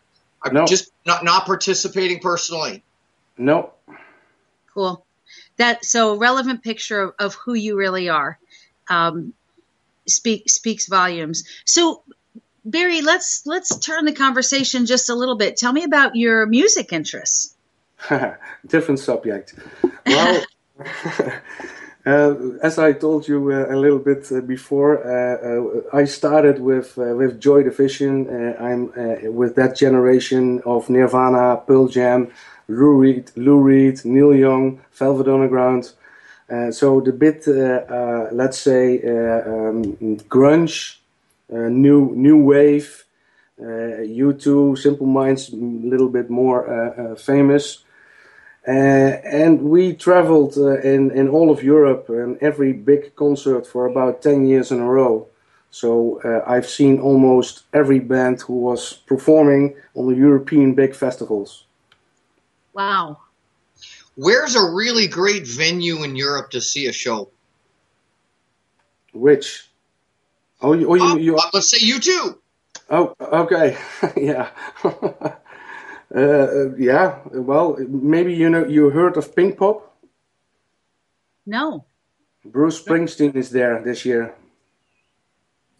No. 0.53 0.67
just 0.67 0.93
not 1.07 1.25
not 1.25 1.47
participating 1.47 2.21
personally? 2.21 2.83
No, 3.37 3.73
Cool. 4.75 5.07
That 5.57 5.85
so 5.85 6.17
relevant 6.17 6.63
picture 6.63 7.01
of, 7.01 7.15
of 7.19 7.35
who 7.35 7.55
you 7.55 7.77
really 7.77 8.09
are 8.09 8.39
um, 8.89 9.33
speak 10.07 10.51
speaks 10.51 10.89
volumes. 10.89 11.45
So 11.65 12.03
Berrie, 12.69 13.03
let's 13.03 13.47
let's 13.47 13.79
turn 13.79 14.05
the 14.05 14.13
conversation 14.13 14.87
just 14.87 15.11
a 15.11 15.15
little 15.15 15.37
bit. 15.37 15.57
Tell 15.57 15.73
me 15.73 15.85
about 15.85 16.17
your 16.17 16.47
music 16.47 16.93
interests. 16.93 17.55
different 18.67 18.99
subject. 18.99 19.55
Well, 20.07 20.45
uh, 22.07 22.35
as 22.63 22.79
I 22.79 22.93
told 22.93 23.27
you 23.27 23.51
uh, 23.51 23.75
a 23.75 23.77
little 23.77 23.99
bit 23.99 24.31
uh, 24.31 24.41
before, 24.41 25.01
uh, 25.05 25.97
uh, 25.97 25.97
I 25.97 26.05
started 26.05 26.61
with 26.61 26.99
uh, 26.99 27.15
with 27.17 27.41
Joy 27.41 27.63
Division. 27.63 28.29
I'm 28.61 28.93
with 29.35 29.55
that 29.57 29.75
generation 29.77 30.61
of 30.67 30.91
Nirvana, 30.91 31.63
Pearl 31.67 31.89
Jam, 31.89 32.31
Lou 32.69 32.99
Reed, 32.99 33.31
Lou 33.37 33.59
Reed, 33.59 34.05
Neil 34.05 34.35
Young, 34.35 34.81
Velvet 34.93 35.29
Underground. 35.29 35.93
So 36.73 37.01
the 37.01 37.13
bit, 37.13 37.47
let's 37.47 38.59
say, 38.59 39.01
um, 39.03 39.97
grunge, 40.29 40.99
new 41.49 42.13
new 42.15 42.45
wave, 42.45 43.05
uh, 43.59 44.05
U2, 44.05 44.77
Simple 44.77 45.07
Minds, 45.07 45.51
a 45.53 45.57
little 45.57 46.11
bit 46.11 46.29
more 46.29 47.17
famous. 47.17 47.85
Uh, 48.67 48.71
and 48.71 49.61
we 49.61 49.93
traveled 49.93 50.57
uh, 50.57 50.81
in, 50.81 51.11
in 51.11 51.29
all 51.29 51.51
of 51.51 51.63
Europe 51.63 52.09
and 52.09 52.39
every 52.41 52.73
big 52.73 53.15
concert 53.15 53.67
for 53.67 53.87
about 53.87 54.23
10 54.23 54.47
years 54.47 54.71
in 54.71 54.81
a 54.81 54.87
row. 54.87 55.27
So 55.71 56.21
uh, 56.25 56.49
I've 56.51 56.69
seen 56.69 57.01
almost 57.01 57.65
every 57.75 57.99
band 57.99 58.41
who 58.41 58.55
was 58.55 58.95
performing 59.07 59.75
on 59.95 60.09
the 60.09 60.17
European 60.17 60.75
big 60.75 60.95
festivals. 60.95 61.65
Wow. 62.73 63.19
Where's 64.17 64.55
a 64.55 64.71
really 64.71 65.09
great 65.09 65.47
venue 65.47 66.03
in 66.05 66.17
Europe 66.17 66.51
to 66.53 66.61
see 66.61 66.87
a 66.87 66.93
show? 66.93 67.29
Which? 69.13 69.69
Oh, 70.61 70.73
you, 70.73 70.89
oh, 70.91 70.95
you, 70.95 71.19
you 71.19 71.37
Uh, 71.37 71.51
let's 71.53 71.71
say 71.71 71.79
you 71.81 72.01
too. 72.01 72.39
Oh, 72.91 73.15
okay, 73.21 73.77
yeah, 74.17 74.51
uh, 76.15 76.75
yeah. 76.77 77.19
Well, 77.33 77.77
maybe 77.89 78.35
you 78.35 78.49
know 78.51 78.65
you 78.67 78.91
heard 78.91 79.17
of 79.17 79.35
Pinkpop. 79.35 79.83
No. 81.47 81.85
Bruce 82.45 82.83
Springsteen 82.83 83.35
is 83.37 83.51
there 83.51 83.83
this 83.83 84.05
year, 84.05 84.35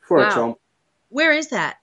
for 0.01 0.19
Wow. 0.19 0.27
example. 0.27 0.61
Where 1.11 1.33
is 1.33 1.49
that? 1.49 1.77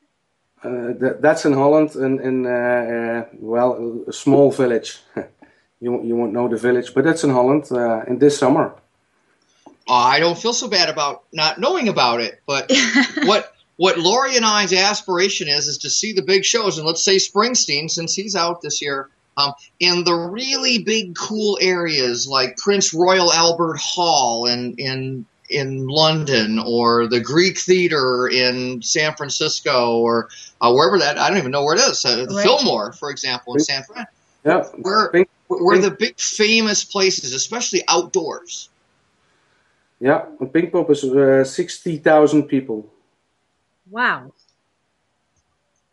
Uh, 0.64 0.94
that, 1.00 1.22
that's 1.22 1.46
in 1.46 1.54
Holland, 1.54 1.96
in, 1.96 2.20
in 2.20 2.46
uh, 2.46 2.50
uh, 2.50 3.26
well, 3.40 4.04
a 4.08 4.14
small 4.14 4.52
village. 4.52 5.00
you 5.82 5.92
won't- 5.92 6.06
you 6.06 6.16
won't 6.16 6.34
know 6.34 6.48
the 6.48 6.58
village, 6.58 6.94
but 6.94 7.04
that's 7.04 7.24
in 7.24 7.32
Holland 7.32 7.66
uh, 7.72 8.04
in 8.08 8.20
this 8.20 8.38
summer. 8.38 8.74
Uh, 9.88 9.94
I 10.16 10.20
don't 10.20 10.38
feel 10.38 10.54
so 10.54 10.68
bad 10.68 10.90
about 10.90 11.24
not 11.34 11.60
knowing 11.60 11.88
about 11.90 12.22
it, 12.22 12.42
but 12.46 12.72
what 13.26 13.52
what 13.82 13.98
Lori 13.98 14.36
and 14.36 14.46
I's 14.46 14.74
aspiration 14.74 15.48
is 15.48 15.68
is 15.68 15.80
to 15.80 15.90
see 15.90 16.14
the 16.14 16.22
big 16.22 16.46
shows, 16.46 16.78
and 16.78 16.86
let's 16.86 17.04
say 17.04 17.16
Springsteen, 17.16 17.90
since 17.90 18.14
he's 18.14 18.36
out 18.36 18.62
this 18.62 18.80
year, 18.80 19.10
um, 19.38 19.54
in 19.80 20.04
the 20.04 20.14
really 20.14 20.84
big, 20.84 21.16
cool 21.16 21.58
areas 21.60 22.28
like 22.28 22.58
Prince 22.58 22.94
Royal 22.94 23.34
Albert 23.34 23.80
Hall 23.80 24.46
in 24.46 24.76
in 24.78 25.26
in 25.50 25.88
London, 25.88 26.60
or 26.60 27.08
the 27.08 27.20
Greek 27.20 27.58
Theater 27.58 28.28
in 28.28 28.84
San 28.84 29.16
Francisco, 29.16 29.98
or 29.98 30.30
uh, 30.62 30.72
wherever 30.72 31.00
that 31.00 31.18
I 31.18 31.30
don't 31.30 31.40
even 31.40 31.50
know 31.50 31.64
where 31.64 31.76
it 31.76 31.82
is, 31.82 32.06
uh, 32.06 32.18
the 32.18 32.36
Right. 32.36 32.44
Fillmore, 32.44 32.92
for 32.94 33.10
example, 33.10 33.56
in 33.56 33.62
San 33.62 33.82
Fran. 33.82 34.06
Yeah, 34.46 34.64
Where 34.78 35.12
where 35.48 35.80
the 35.80 35.90
big 35.90 36.20
famous 36.20 36.84
places, 36.84 37.34
especially 37.34 37.82
outdoors. 37.88 38.70
yeah. 40.00 40.26
and 40.40 40.54
Pinkpop 40.54 40.88
is 40.92 41.04
uh, 41.04 41.44
sixty 41.44 41.98
thousand 41.98 42.44
people. 42.44 42.88
Wow. 43.92 44.34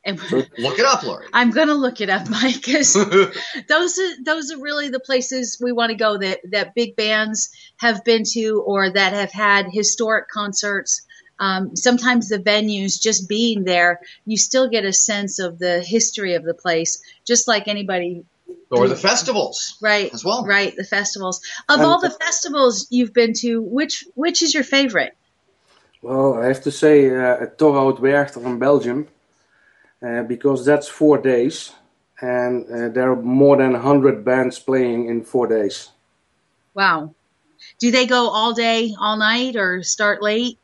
And 0.05 0.19
Look 0.33 0.79
it 0.79 0.87
up, 0.87 1.03
Lori. 1.03 1.27
I'm 1.35 1.51
gonna 1.51 1.75
look 1.75 2.01
it 2.01 2.09
up, 2.09 2.29
Mike, 2.31 2.55
because 2.65 2.95
those 3.69 3.99
are 3.99 4.23
those 4.25 4.51
are 4.53 4.59
really 4.59 4.89
the 4.89 5.01
places 5.01 5.59
we 5.61 5.73
want 5.73 5.91
to 5.91 5.97
go 5.97 6.17
that 6.17 6.39
that 6.51 6.75
big 6.75 6.97
bands 6.97 7.51
have 7.77 8.05
been 8.05 8.23
to 8.33 8.63
or 8.65 8.89
that 8.91 9.13
have 9.13 9.33
had 9.33 9.67
historic 9.71 10.29
concerts. 10.29 11.03
Um, 11.41 11.77
sometimes 11.77 12.29
the 12.29 12.39
venues, 12.39 13.01
just 13.01 13.29
being 13.29 13.65
there, 13.65 14.01
you 14.25 14.37
still 14.37 14.69
get 14.69 14.85
a 14.85 14.93
sense 14.93 15.39
of 15.39 15.59
the 15.59 15.81
history 15.83 16.35
of 16.35 16.43
the 16.45 16.55
place, 16.55 17.03
just 17.25 17.47
like 17.47 17.69
anybody. 17.69 18.25
Or 18.71 18.89
the 18.89 18.97
festivals. 18.97 19.77
Right. 19.81 20.13
As 20.13 20.25
well. 20.25 20.45
Right. 20.45 20.75
The 20.77 20.85
festivals. 20.85 21.41
Of 21.69 21.81
And- 21.81 21.83
all 21.87 22.01
the 22.01 22.11
festivals 22.11 22.87
you've 22.91 23.13
been 23.13 23.35
to, 23.41 23.61
which 23.61 24.05
which 24.15 24.43
is 24.43 24.55
your 24.55 24.65
favorite? 24.65 25.15
Well, 26.03 26.35
I 26.35 26.47
have 26.47 26.63
to 26.63 26.71
say 26.71 27.11
uh, 27.11 27.47
Torhout 27.57 28.01
Werchter 28.01 28.45
in 28.45 28.59
Belgium, 28.59 29.09
uh, 30.03 30.23
because 30.23 30.65
that's 30.65 30.89
four 30.89 31.19
days, 31.19 31.73
and 32.21 32.65
uh, 32.67 32.89
there 32.89 33.11
are 33.11 33.23
more 33.23 33.57
than 33.57 33.73
100 33.73 34.25
bands 34.25 34.59
playing 34.59 35.07
in 35.07 35.25
four 35.25 35.49
days. 35.49 35.91
Wow. 36.75 37.15
Do 37.81 37.91
they 37.91 38.07
go 38.07 38.29
all 38.29 38.55
day, 38.55 38.95
all 39.01 39.17
night, 39.17 39.57
or 39.57 39.83
start 39.83 40.23
late? 40.23 40.59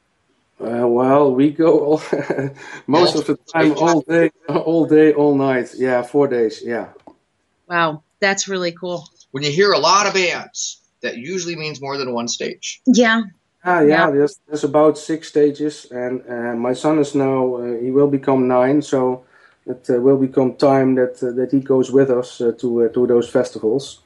Uh, 0.61 0.87
well, 0.87 1.35
we 1.35 1.51
go 1.51 1.81
all, 1.81 2.03
most 2.87 3.16
of 3.16 3.27
the 3.27 3.37
time 3.53 3.73
all 3.77 4.01
day, 4.03 4.31
all 4.49 4.87
day, 4.87 5.12
all 5.12 5.35
night. 5.35 5.75
Yeah, 5.77 6.03
four 6.03 6.29
days. 6.29 6.62
Yeah. 6.64 6.88
Wow, 7.68 8.05
that's 8.20 8.47
really 8.47 8.70
cool. 8.70 9.09
When 9.33 9.42
you 9.42 9.51
hear 9.51 9.73
a 9.73 9.79
lot 9.79 10.07
of 10.07 10.14
bands, 10.14 10.81
that 11.01 11.16
usually 11.16 11.57
means 11.57 11.81
more 11.81 11.99
than 11.99 12.12
one 12.12 12.29
stage. 12.29 12.81
Yeah. 12.87 13.23
Ah, 13.64 13.81
yeah, 13.81 13.87
Yeah. 13.87 14.11
There's, 14.11 14.40
there's 14.46 14.64
about 14.64 14.98
six 14.98 15.29
stages, 15.29 15.87
and 15.90 16.22
uh, 16.29 16.55
my 16.55 16.74
son 16.74 16.98
is 16.98 17.14
now 17.14 17.57
uh, 17.57 17.81
he 17.81 17.90
will 17.90 18.09
become 18.09 18.46
nine, 18.46 18.83
so 18.83 19.24
it 19.66 19.88
uh, 19.88 20.00
will 20.00 20.18
become 20.18 20.57
time 20.57 20.94
that 20.96 21.22
uh, 21.22 21.33
that 21.33 21.50
he 21.50 21.61
goes 21.61 21.90
with 21.90 22.11
us 22.11 22.40
uh, 22.40 22.53
to 22.59 22.85
uh, 22.85 22.88
to 22.88 23.07
those 23.07 23.29
festivals. 23.29 24.00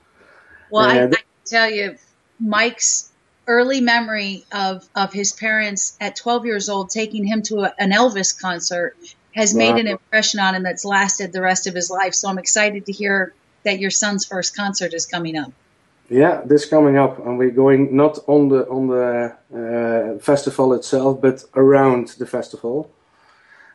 Well, 0.71 0.89
I, 0.89 1.05
I 1.05 1.07
can 1.09 1.19
tell 1.45 1.71
you, 1.71 1.97
Mike's 2.39 3.11
early 3.49 3.81
memory 3.81 4.45
of, 4.53 4.87
of 4.95 5.13
his 5.13 5.33
parents 5.33 5.97
at 6.01 6.15
12 6.15 6.45
years 6.45 6.69
old 6.69 6.91
taking 6.91 7.25
him 7.25 7.43
to 7.43 7.61
a, 7.61 7.75
an 7.79 7.91
Elvis 7.91 8.39
concert 8.39 8.95
has 9.35 9.55
made 9.55 9.77
an 9.77 9.89
impression 9.89 10.39
on 10.39 10.55
him 10.55 10.63
that's 10.63 10.85
lasted 10.85 11.33
the 11.33 11.41
rest 11.41 11.67
of 11.67 11.75
his 11.75 11.91
life. 11.91 12.15
So 12.15 12.29
I'm 12.29 12.39
excited 12.39 12.87
to 12.87 12.93
hear 12.93 13.33
that 13.65 13.79
your 13.79 13.91
son's 13.91 14.27
first 14.27 14.55
concert 14.55 14.93
is 14.93 15.07
coming 15.07 15.37
up. 15.37 15.53
Yeah, 16.11 16.43
this 16.47 16.65
coming 16.67 16.97
up, 16.97 17.19
and 17.19 17.39
we're 17.39 17.51
going 17.51 17.95
not 17.95 18.19
on 18.27 18.49
the 18.49 18.67
on 18.69 18.89
the 18.89 19.37
uh, 19.55 20.19
festival 20.21 20.73
itself, 20.75 21.21
but 21.21 21.45
around 21.55 22.09
the 22.19 22.27
festival. 22.27 22.91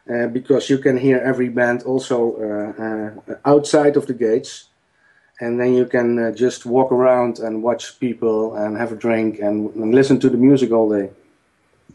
uh, 0.09 0.27
because 0.27 0.69
you 0.69 0.77
can 0.77 0.97
hear 0.97 1.17
every 1.19 1.49
band 1.49 1.83
also 1.83 2.35
uh, 2.35 2.83
uh, 2.83 3.35
outside 3.45 3.95
of 3.97 4.07
the 4.07 4.13
gates. 4.13 4.65
And 5.39 5.59
then 5.59 5.73
you 5.73 5.85
can 5.85 6.19
uh, 6.19 6.31
just 6.31 6.65
walk 6.65 6.91
around 6.91 7.39
and 7.39 7.63
watch 7.63 7.99
people 7.99 8.55
and 8.55 8.77
have 8.77 8.91
a 8.91 8.95
drink 8.95 9.39
and, 9.39 9.73
and 9.75 9.93
listen 9.93 10.19
to 10.21 10.29
the 10.29 10.37
music 10.37 10.71
all 10.71 10.89
day. 10.89 11.09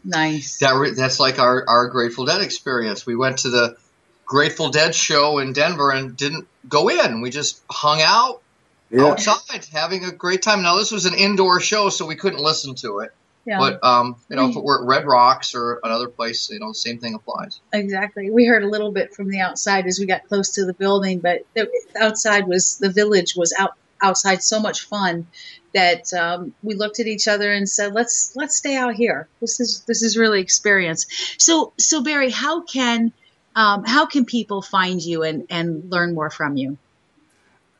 Nice. 0.03 0.59
That 0.59 0.75
re- 0.75 0.93
that's 0.93 1.19
like 1.19 1.39
our, 1.39 1.67
our 1.67 1.87
Grateful 1.87 2.25
Dead 2.25 2.41
experience. 2.41 3.05
We 3.05 3.15
went 3.15 3.39
to 3.39 3.49
the 3.49 3.77
Grateful 4.25 4.69
Dead 4.69 4.93
show 4.93 5.39
in 5.39 5.53
Denver 5.53 5.89
and 5.91 6.15
didn't 6.15 6.47
go 6.67 6.89
in. 6.89 7.21
We 7.21 7.29
just 7.29 7.61
hung 7.69 8.01
out 8.01 8.41
Yeah. 8.89 9.07
outside, 9.07 9.65
having 9.71 10.05
a 10.05 10.11
great 10.11 10.41
time. 10.41 10.61
Now 10.61 10.77
this 10.77 10.91
was 10.91 11.05
an 11.05 11.13
indoor 11.13 11.59
show, 11.59 11.89
so 11.89 12.05
we 12.05 12.15
couldn't 12.15 12.39
listen 12.39 12.75
to 12.75 12.99
it. 12.99 13.11
Yeah. 13.45 13.57
But 13.57 13.83
um, 13.83 14.15
you 14.29 14.35
know, 14.35 14.49
if 14.49 14.55
it 14.55 14.63
were 14.63 14.81
at 14.81 14.87
Red 14.87 15.05
Rocks 15.05 15.55
or 15.55 15.79
another 15.83 16.07
place, 16.07 16.49
you 16.49 16.59
know, 16.59 16.69
the 16.69 16.75
same 16.75 16.99
thing 16.99 17.15
applies. 17.15 17.61
Exactly. 17.73 18.29
We 18.29 18.45
heard 18.45 18.63
a 18.63 18.67
little 18.67 18.91
bit 18.91 19.13
from 19.13 19.29
the 19.29 19.39
outside 19.39 19.87
as 19.87 19.99
we 19.99 20.05
got 20.05 20.27
close 20.27 20.51
to 20.51 20.65
the 20.65 20.73
building, 20.73 21.19
but 21.19 21.45
the 21.55 21.69
outside 21.99 22.47
was 22.47 22.77
the 22.77 22.91
village 22.91 23.35
was 23.35 23.53
out 23.57 23.73
outside 24.01 24.43
so 24.43 24.59
much 24.59 24.81
fun 24.81 25.27
that 25.73 26.13
um, 26.13 26.53
we 26.63 26.75
looked 26.75 26.99
at 26.99 27.07
each 27.07 27.27
other 27.27 27.51
and 27.51 27.67
said, 27.67 27.93
"Let's 27.93 28.35
let's 28.35 28.55
stay 28.55 28.75
out 28.75 28.95
here. 28.95 29.27
This 29.39 29.59
is 29.59 29.83
this 29.87 30.03
is 30.03 30.17
really 30.17 30.41
experience." 30.41 31.05
So 31.37 31.73
so 31.77 32.03
Berrie, 32.03 32.31
how 32.31 32.61
can 32.61 33.11
um, 33.55 33.83
how 33.83 34.05
can 34.05 34.25
people 34.25 34.61
find 34.61 35.01
you 35.01 35.23
and 35.23 35.47
and 35.49 35.89
learn 35.89 36.13
more 36.13 36.29
from 36.29 36.57
you? 36.57 36.77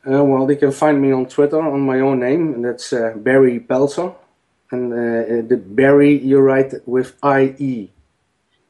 Uh, 0.06 0.24
well, 0.24 0.46
they 0.46 0.56
can 0.56 0.72
find 0.72 1.00
me 1.00 1.12
on 1.12 1.26
Twitter 1.26 1.60
on 1.60 1.80
my 1.80 2.00
own 2.00 2.20
name, 2.20 2.54
and 2.54 2.64
that's 2.64 2.92
uh, 2.92 3.12
Berrie 3.16 3.66
Pelser. 3.66 4.14
And 4.70 4.92
uh, 4.92 4.96
uh, 4.96 5.42
the 5.46 5.56
Berrie 5.56 6.22
you 6.22 6.38
write 6.38 6.74
with 6.86 7.16
I 7.22 7.54
E. 7.58 7.90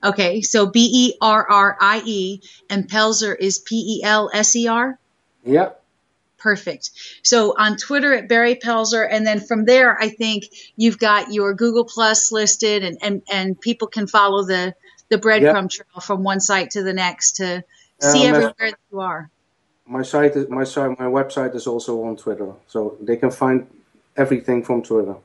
Okay, 0.02 0.40
so 0.40 0.66
B 0.66 0.88
E 0.92 1.14
R 1.20 1.46
R 1.48 1.76
I 1.80 2.02
E 2.04 2.40
and 2.70 2.88
Pelser 2.88 3.36
is 3.38 3.58
P 3.58 3.98
E 3.98 4.02
L 4.02 4.30
S 4.32 4.56
E 4.56 4.66
R. 4.66 4.98
Yeah. 5.44 5.70
Perfect. 6.38 6.90
So 7.22 7.54
on 7.58 7.76
Twitter 7.76 8.14
at 8.14 8.26
Berrie 8.26 8.58
Pelser, 8.58 9.06
and 9.08 9.26
then 9.26 9.40
from 9.40 9.66
there, 9.66 10.00
I 10.00 10.08
think 10.08 10.44
you've 10.74 10.98
got 10.98 11.32
your 11.34 11.52
Google 11.52 11.84
Plus 11.84 12.32
listed, 12.32 12.82
and 12.82 12.96
and, 13.02 13.22
and 13.30 13.60
people 13.60 13.88
can 13.88 14.06
follow 14.06 14.42
the 14.44 14.74
the 15.10 15.18
breadcrumb 15.18 15.68
trail 15.68 16.00
from 16.00 16.22
one 16.24 16.40
site 16.40 16.70
to 16.70 16.82
the 16.82 16.94
next 16.94 17.32
to 17.32 17.62
see 18.00 18.26
Um, 18.26 18.34
everywhere 18.34 18.54
that 18.58 18.78
you 18.90 19.00
are. 19.00 19.30
My 19.90 20.02
site, 20.02 20.36
is, 20.36 20.48
my 20.48 20.62
site, 20.62 20.96
my 21.00 21.06
website 21.06 21.56
is 21.56 21.66
also 21.66 22.04
on 22.04 22.16
Twitter, 22.16 22.52
so 22.68 22.96
they 23.00 23.16
can 23.16 23.32
find 23.32 23.66
everything 24.16 24.62
from 24.62 24.82
Twitter. 24.82 25.16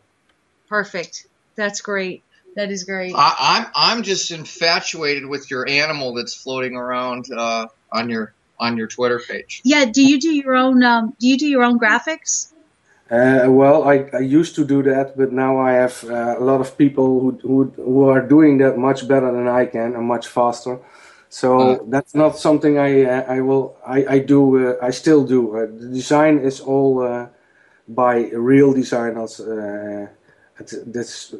Perfect. 0.68 1.28
That's 1.56 1.82
great. 1.82 2.24
That 2.56 2.72
is 2.72 2.84
great. 2.84 3.14
I, 3.16 3.36
I'm 3.40 3.66
I'm 3.76 4.04
just 4.04 4.32
infatuated 4.32 5.26
with 5.28 5.52
your 5.52 5.68
animal 5.70 6.16
that's 6.16 6.34
floating 6.34 6.76
around 6.76 7.26
uh, 7.32 7.68
on 7.92 8.10
your 8.10 8.34
on 8.60 8.76
your 8.78 8.88
Twitter 8.88 9.20
page. 9.20 9.62
Yeah. 9.64 9.86
Do 9.86 10.04
you 10.04 10.20
do 10.20 10.34
your 10.34 10.56
own? 10.56 10.82
Um, 10.84 11.14
do 11.20 11.28
you 11.28 11.38
do 11.38 11.48
your 11.48 11.64
own 11.64 11.78
graphics? 11.78 12.52
Uh, 13.12 13.46
well, 13.50 13.88
I, 13.88 14.10
I 14.14 14.20
used 14.20 14.56
to 14.56 14.66
do 14.66 14.82
that, 14.84 15.16
but 15.16 15.32
now 15.32 15.60
I 15.60 15.74
have 15.74 16.04
uh, 16.06 16.36
a 16.40 16.44
lot 16.44 16.60
of 16.60 16.76
people 16.76 17.20
who, 17.20 17.40
who 17.44 17.64
who 17.76 18.10
are 18.10 18.22
doing 18.22 18.58
that 18.60 18.78
much 18.78 19.08
better 19.08 19.32
than 19.32 19.48
I 19.48 19.68
can 19.68 19.94
and 19.94 20.06
much 20.08 20.28
faster. 20.28 20.80
So 21.36 21.86
that's 21.90 22.16
not 22.16 22.38
something 22.38 22.78
I 22.80 23.04
uh, 23.04 23.26
I 23.28 23.42
will 23.42 23.76
I 23.86 24.06
I 24.16 24.20
do 24.20 24.42
uh, 24.70 24.88
I 24.88 24.92
still 24.92 25.26
do. 25.26 25.42
Uh, 25.58 25.66
the 25.82 25.90
design 26.00 26.40
is 26.40 26.62
all 26.62 27.04
uh, 27.04 27.28
by 27.90 28.32
real 28.32 28.72
designers. 28.74 29.42
Uh, 29.42 30.08
it's- 30.62 30.80
that's 30.88 31.34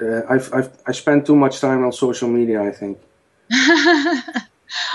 uh, 0.00 0.22
I've, 0.30 0.54
I've 0.54 0.70
I 0.86 0.92
spend 0.92 1.26
too 1.26 1.34
much 1.34 1.60
time 1.60 1.84
on 1.84 1.92
social 1.92 2.28
media. 2.28 2.62
I 2.62 2.70
think. 2.70 2.98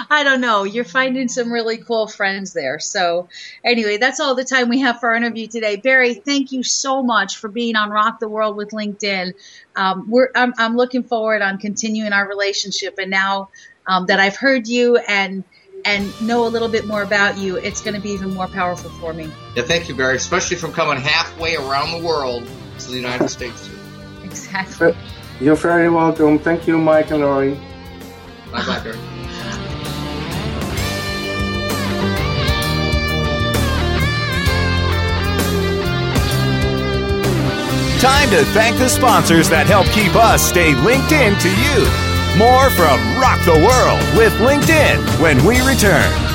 I 0.09 0.23
don't 0.23 0.39
know. 0.39 0.63
You're 0.63 0.85
finding 0.85 1.27
some 1.27 1.51
really 1.51 1.77
cool 1.77 2.07
friends 2.07 2.53
there. 2.53 2.79
So, 2.79 3.27
anyway, 3.61 3.97
that's 3.97 4.21
all 4.21 4.35
the 4.35 4.45
time 4.45 4.69
we 4.69 4.79
have 4.79 5.01
for 5.01 5.09
our 5.09 5.15
interview 5.15 5.47
today. 5.47 5.75
Berrie, 5.75 6.23
thank 6.23 6.53
you 6.53 6.63
so 6.63 7.03
much 7.03 7.35
for 7.35 7.49
being 7.49 7.75
on 7.75 7.89
Rock 7.89 8.21
the 8.21 8.29
World 8.29 8.55
with 8.55 8.69
LinkedIn. 8.69 9.33
Um, 9.75 10.09
we're, 10.09 10.29
I'm, 10.33 10.53
I'm 10.57 10.77
looking 10.77 11.03
forward 11.03 11.41
on 11.41 11.57
continuing 11.57 12.13
our 12.13 12.25
relationship. 12.25 12.95
And 12.99 13.11
now 13.11 13.49
um, 13.87 14.05
that 14.07 14.19
I've 14.19 14.35
heard 14.35 14.67
you 14.67 14.97
and 14.97 15.43
and 15.85 16.19
know 16.21 16.47
a 16.47 16.49
little 16.49 16.67
bit 16.67 16.87
more 16.87 17.03
about 17.03 17.37
you, 17.37 17.57
it's 17.57 17.81
going 17.81 17.93
to 17.93 18.01
be 18.01 18.09
even 18.09 18.33
more 18.33 18.47
powerful 18.47 18.89
for 18.89 19.13
me. 19.13 19.29
Yeah, 19.55 19.63
thank 19.63 19.87
you, 19.87 19.93
Berrie, 19.93 20.15
especially 20.15 20.57
from 20.57 20.73
coming 20.73 20.99
halfway 20.99 21.55
around 21.55 21.91
the 21.91 22.05
world 22.05 22.47
to 22.79 22.89
the 22.89 22.95
United 22.95 23.29
States. 23.29 23.69
Exactly. 24.23 24.95
You're 25.39 25.55
very 25.55 25.89
welcome. 25.89 26.39
Thank 26.39 26.65
you, 26.65 26.79
Mike 26.79 27.11
and 27.11 27.21
Lori. 27.21 27.53
Bye, 28.51 28.65
bye, 28.65 28.79
Berrie. 28.79 29.15
Time 37.99 38.29
to 38.29 38.43
thank 38.53 38.77
the 38.77 38.89
sponsors 38.89 39.49
that 39.49 39.67
help 39.67 39.87
keep 39.87 40.15
us 40.15 40.47
stay 40.47 40.75
linked 40.75 41.11
in 41.11 41.37
to 41.39 41.49
you. 41.49 42.14
More 42.37 42.69
from 42.69 42.99
Rock 43.17 43.45
the 43.45 43.53
World 43.53 44.17
with 44.17 44.33
LinkedIn 44.33 45.21
when 45.21 45.45
we 45.45 45.61
return. 45.61 46.34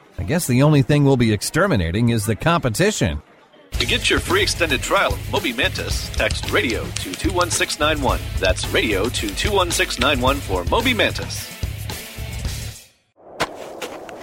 I 0.21 0.23
guess 0.23 0.45
the 0.45 0.61
only 0.61 0.83
thing 0.83 1.03
we'll 1.03 1.17
be 1.17 1.33
exterminating 1.33 2.09
is 2.09 2.27
the 2.27 2.35
competition. 2.35 3.23
To 3.71 3.87
get 3.87 4.07
your 4.07 4.19
free 4.19 4.43
extended 4.43 4.79
trial 4.79 5.13
of 5.13 5.31
Moby 5.31 5.51
Mantis, 5.51 6.11
text 6.11 6.51
radio 6.51 6.83
to 6.83 7.11
21691. 7.15 8.19
That's 8.39 8.67
radio 8.69 9.05
to 9.05 9.33
21691 9.33 10.37
for 10.37 10.63
Moby 10.65 10.93
Mantis. 10.93 11.49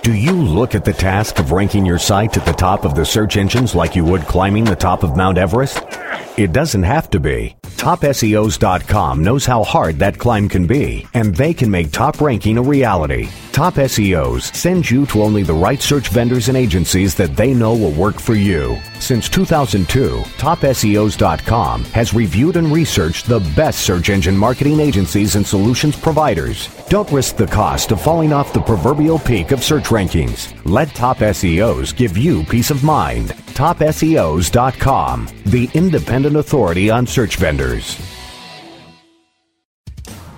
Do 0.03 0.15
you 0.15 0.41
look 0.41 0.77
at 0.77 0.85
the 0.85 0.93
task 0.93 1.41
of 1.41 1.51
ranking 1.51 1.85
your 1.85 1.99
site 1.99 2.37
at 2.37 2.47
the 2.47 2.53
top 2.53 2.85
of 2.85 2.95
the 2.95 3.05
search 3.05 3.37
engines 3.37 3.75
like 3.75 3.97
you 3.97 4.05
would 4.05 4.23
climbing 4.23 4.63
the 4.63 4.77
top 4.77 5.03
of 5.03 5.17
Mount 5.17 5.37
Everest? 5.37 5.83
It 6.39 6.53
doesn't 6.53 6.85
have 6.85 7.11
to 7.11 7.19
be. 7.19 7.57
TopSEOs.com 7.79 9.25
knows 9.25 9.45
how 9.45 9.65
hard 9.65 9.99
that 9.99 10.19
climb 10.19 10.49
can 10.49 10.69
be, 10.69 11.05
and 11.13 11.35
they 11.35 11.53
can 11.53 11.69
make 11.69 11.91
top 11.91 12.21
ranking 12.21 12.59
a 12.59 12.63
reality. 12.63 13.29
Top 13.51 13.75
SEOs 13.75 14.55
sends 14.55 14.89
you 14.89 15.05
to 15.07 15.25
only 15.25 15.43
the 15.43 15.53
right 15.53 15.83
search 15.83 16.11
vendors 16.11 16.47
and 16.47 16.57
agencies 16.57 17.17
that 17.17 17.35
they 17.35 17.53
know 17.53 17.75
will 17.75 17.91
work 17.91 18.21
for 18.21 18.35
you. 18.35 18.79
Since 19.01 19.29
2002, 19.29 20.23
TopSEOs.com 20.39 21.85
has 21.85 22.13
reviewed 22.13 22.57
and 22.57 22.71
researched 22.73 23.27
the 23.27 23.41
best 23.57 23.81
search 23.81 24.11
engine 24.11 24.37
marketing 24.37 24.81
agencies 24.81 25.37
and 25.37 25.47
solutions 25.47 25.97
providers. 25.97 26.69
Don't 26.89 27.11
risk 27.11 27.37
the 27.37 27.47
cost 27.47 27.93
of 27.93 28.01
falling 28.01 28.33
off 28.33 28.53
the 28.53 28.61
proverbial 28.61 29.19
peak 29.19 29.53
of 29.53 29.63
search 29.63 29.85
rankings. 29.85 30.53
Let 30.65 30.89
Top 30.95 31.19
SEOs 31.19 31.97
give 31.97 32.19
you 32.19 32.45
peace 32.45 32.71
of 32.71 32.83
mind. 32.85 33.29
TopSEOs.com, 33.55 35.29
the 35.47 35.71
independent 35.75 36.37
authority 36.37 36.91
on 36.91 37.07
search 37.07 37.37
vendors. 37.37 37.99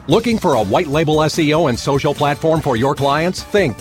Looking 0.06 0.38
for 0.38 0.54
a 0.54 0.64
white 0.64 0.88
label 0.88 1.18
SEO 1.18 1.68
and 1.68 1.78
social 1.78 2.14
platform 2.14 2.60
for 2.60 2.76
your 2.76 2.94
clients? 2.96 3.44
Think 3.44 3.76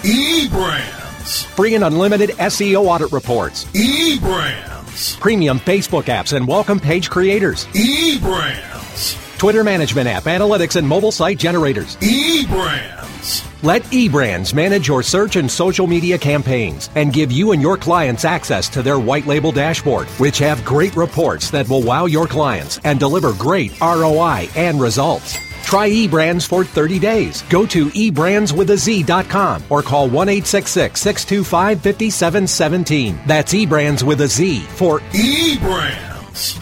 eBrands. 1.29 1.45
free 1.55 1.75
and 1.75 1.83
unlimited 1.83 2.31
SEO 2.31 2.85
audit 2.85 3.11
reports, 3.11 3.65
eBrands. 3.65 5.19
premium 5.19 5.59
Facebook 5.59 6.05
apps 6.05 6.35
and 6.35 6.47
welcome 6.47 6.79
page 6.79 7.09
creators, 7.09 7.67
eBrands. 7.67 9.37
Twitter 9.37 9.63
management 9.63 10.07
app 10.07 10.23
analytics 10.23 10.75
and 10.75 10.87
mobile 10.87 11.11
site 11.11 11.37
generators. 11.37 11.95
eBrands. 11.97 13.45
Let 13.61 13.83
eBrands 13.83 14.53
manage 14.53 14.87
your 14.87 15.03
search 15.03 15.35
and 15.35 15.51
social 15.51 15.85
media 15.85 16.17
campaigns 16.17 16.89
and 16.95 17.13
give 17.13 17.31
you 17.31 17.51
and 17.51 17.61
your 17.61 17.77
clients 17.77 18.25
access 18.25 18.69
to 18.69 18.81
their 18.81 18.99
white 18.99 19.27
label 19.27 19.51
dashboard, 19.51 20.07
which 20.17 20.37
have 20.39 20.63
great 20.65 20.95
reports 20.95 21.51
that 21.51 21.67
will 21.69 21.83
wow 21.83 22.05
your 22.05 22.25
clients 22.25 22.79
and 22.85 22.99
deliver 22.99 23.33
great 23.33 23.79
ROI 23.81 24.47
and 24.55 24.79
results. 24.81 25.37
Try 25.69 25.87
eBrands 25.87 26.47
for 26.47 26.65
30 26.65 26.97
days. 26.97 27.43
Go 27.43 27.63
to 27.67 27.89
eBrandsWithAZ.com 27.89 29.65
or 29.69 29.83
call 29.83 30.09
1 30.09 30.43
625 30.43 31.79
5717. 31.79 33.19
That's 33.27 33.53
eBrands 33.53 34.01
with 34.01 34.21
a 34.21 34.27
Z 34.27 34.61
for 34.61 35.01
eBrands. 35.11 36.59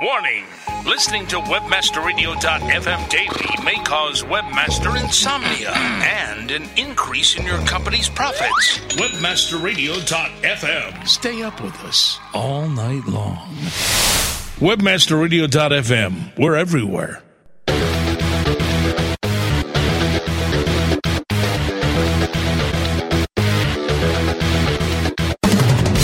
Warning 0.00 0.44
listening 0.86 1.26
to 1.26 1.38
WebmasterRadio.fm 1.38 3.08
daily 3.08 3.64
may 3.64 3.82
cause 3.82 4.22
webmaster 4.22 4.96
insomnia 5.02 5.72
and 5.74 6.52
an 6.52 6.68
increase 6.76 7.36
in 7.36 7.44
your 7.44 7.58
company's 7.66 8.08
profits. 8.08 8.78
WebmasterRadio.fm. 8.90 11.08
Stay 11.08 11.42
up 11.42 11.60
with 11.60 11.74
us 11.80 12.20
all 12.32 12.68
night 12.68 13.04
long. 13.08 13.48
WebmasterRadio.fm. 14.58 16.38
We're 16.38 16.54
everywhere. 16.54 17.20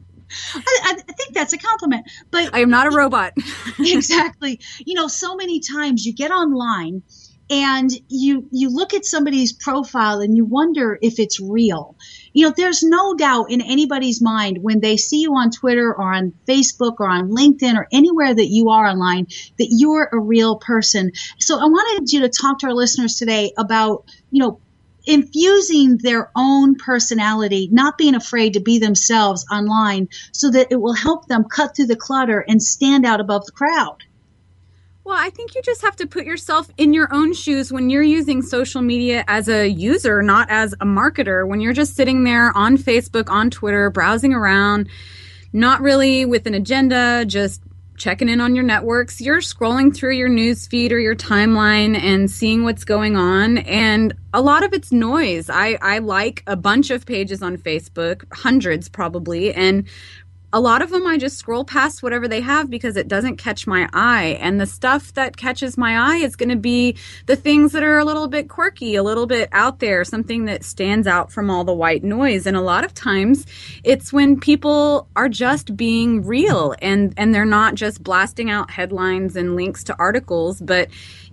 I, 0.84 0.94
think 0.94 1.34
that's 1.34 1.52
a 1.52 1.58
compliment. 1.58 2.10
But 2.30 2.54
I 2.54 2.60
am 2.60 2.70
not 2.70 2.86
a 2.86 2.90
robot. 2.96 3.34
exactly. 3.78 4.58
You 4.78 4.94
know, 4.94 5.06
so 5.06 5.36
many 5.36 5.60
times 5.60 6.06
you 6.06 6.14
get 6.14 6.30
online 6.30 7.02
and 7.50 7.90
you 8.08 8.48
you 8.50 8.70
look 8.70 8.94
at 8.94 9.04
somebody's 9.04 9.52
profile 9.52 10.20
and 10.20 10.34
you 10.34 10.46
wonder 10.46 10.98
if 11.02 11.18
it's 11.18 11.40
real 11.40 11.94
you 12.32 12.46
know, 12.46 12.54
there's 12.56 12.82
no 12.82 13.14
doubt 13.14 13.50
in 13.50 13.60
anybody's 13.60 14.22
mind 14.22 14.58
when 14.60 14.80
they 14.80 14.96
see 14.96 15.20
you 15.20 15.34
on 15.34 15.50
Twitter 15.50 15.88
or 15.88 16.14
on 16.14 16.32
Facebook 16.48 16.96
or 16.98 17.08
on 17.08 17.30
LinkedIn 17.30 17.76
or 17.76 17.86
anywhere 17.92 18.34
that 18.34 18.46
you 18.46 18.70
are 18.70 18.86
online 18.86 19.26
that 19.58 19.68
you're 19.70 20.08
a 20.10 20.18
real 20.18 20.56
person. 20.56 21.12
So 21.38 21.58
I 21.58 21.64
wanted 21.64 22.12
you 22.12 22.20
to 22.20 22.28
talk 22.28 22.60
to 22.60 22.68
our 22.68 22.74
listeners 22.74 23.16
today 23.16 23.52
about, 23.58 24.04
you 24.30 24.42
know, 24.42 24.60
infusing 25.04 25.98
their 25.98 26.30
own 26.36 26.74
personality, 26.76 27.68
not 27.72 27.98
being 27.98 28.14
afraid 28.14 28.54
to 28.54 28.60
be 28.60 28.78
themselves 28.78 29.44
online 29.50 30.08
so 30.32 30.50
that 30.50 30.68
it 30.70 30.80
will 30.80 30.94
help 30.94 31.26
them 31.26 31.44
cut 31.44 31.74
through 31.74 31.86
the 31.86 31.96
clutter 31.96 32.40
and 32.40 32.62
stand 32.62 33.04
out 33.04 33.20
above 33.20 33.44
the 33.46 33.52
crowd. 33.52 34.04
Well, 35.04 35.16
I 35.18 35.30
think 35.30 35.56
you 35.56 35.62
just 35.62 35.82
have 35.82 35.96
to 35.96 36.06
put 36.06 36.24
yourself 36.26 36.70
in 36.76 36.94
your 36.94 37.12
own 37.12 37.34
shoes 37.34 37.72
when 37.72 37.90
you're 37.90 38.04
using 38.04 38.40
social 38.40 38.82
media 38.82 39.24
as 39.26 39.48
a 39.48 39.66
user, 39.66 40.22
not 40.22 40.48
as 40.48 40.74
a 40.74 40.86
marketer. 40.86 41.46
When 41.46 41.60
you're 41.60 41.72
just 41.72 41.96
sitting 41.96 42.22
there 42.22 42.56
on 42.56 42.78
Facebook, 42.78 43.28
on 43.28 43.50
Twitter, 43.50 43.90
browsing 43.90 44.32
around, 44.32 44.88
not 45.52 45.80
really 45.80 46.24
with 46.24 46.46
an 46.46 46.54
agenda, 46.54 47.24
just 47.26 47.60
checking 47.96 48.28
in 48.28 48.40
on 48.40 48.54
your 48.54 48.64
networks, 48.64 49.20
you're 49.20 49.40
scrolling 49.40 49.94
through 49.94 50.14
your 50.14 50.28
news 50.28 50.66
feed 50.66 50.92
or 50.92 50.98
your 50.98 51.14
timeline 51.14 51.96
and 51.96 52.30
seeing 52.30 52.64
what's 52.64 52.84
going 52.84 53.16
on. 53.16 53.58
And 53.58 54.14
a 54.32 54.42
lot 54.42 54.64
of 54.64 54.72
it's 54.72 54.92
noise. 54.92 55.50
I, 55.50 55.78
I 55.80 55.98
like 55.98 56.42
a 56.46 56.56
bunch 56.56 56.90
of 56.90 57.06
pages 57.06 57.42
on 57.42 57.56
Facebook, 57.56 58.24
hundreds 58.32 58.88
probably, 58.88 59.52
and 59.54 59.86
a 60.52 60.60
lot 60.60 60.82
of 60.82 60.90
them 60.90 61.06
I 61.06 61.16
just 61.16 61.38
scroll 61.38 61.64
past 61.64 62.02
whatever 62.02 62.28
they 62.28 62.42
have 62.42 62.68
because 62.68 62.96
it 62.96 63.08
doesn't 63.08 63.36
catch 63.36 63.66
my 63.66 63.88
eye. 63.92 64.38
And 64.40 64.60
the 64.60 64.66
stuff 64.66 65.14
that 65.14 65.36
catches 65.36 65.78
my 65.78 65.96
eye 65.96 66.18
is 66.18 66.36
going 66.36 66.50
to 66.50 66.56
be 66.56 66.96
the 67.26 67.36
things 67.36 67.72
that 67.72 67.82
are 67.82 67.98
a 67.98 68.04
little 68.04 68.28
bit 68.28 68.48
quirky, 68.48 68.94
a 68.94 69.02
little 69.02 69.26
bit 69.26 69.48
out 69.52 69.78
there, 69.78 70.04
something 70.04 70.44
that 70.44 70.62
stands 70.62 71.06
out 71.06 71.32
from 71.32 71.48
all 71.48 71.64
the 71.64 71.72
white 71.72 72.04
noise. 72.04 72.46
And 72.46 72.56
a 72.56 72.60
lot 72.60 72.84
of 72.84 72.92
times 72.92 73.46
it's 73.82 74.12
when 74.12 74.38
people 74.38 75.08
are 75.16 75.28
just 75.28 75.74
being 75.74 76.22
real 76.22 76.74
and, 76.82 77.14
and 77.16 77.34
they're 77.34 77.46
not 77.46 77.74
just 77.74 78.02
blasting 78.02 78.50
out 78.50 78.70
headlines 78.70 79.36
and 79.36 79.56
links 79.56 79.82
to 79.84 79.96
articles, 79.98 80.60
but 80.60 80.88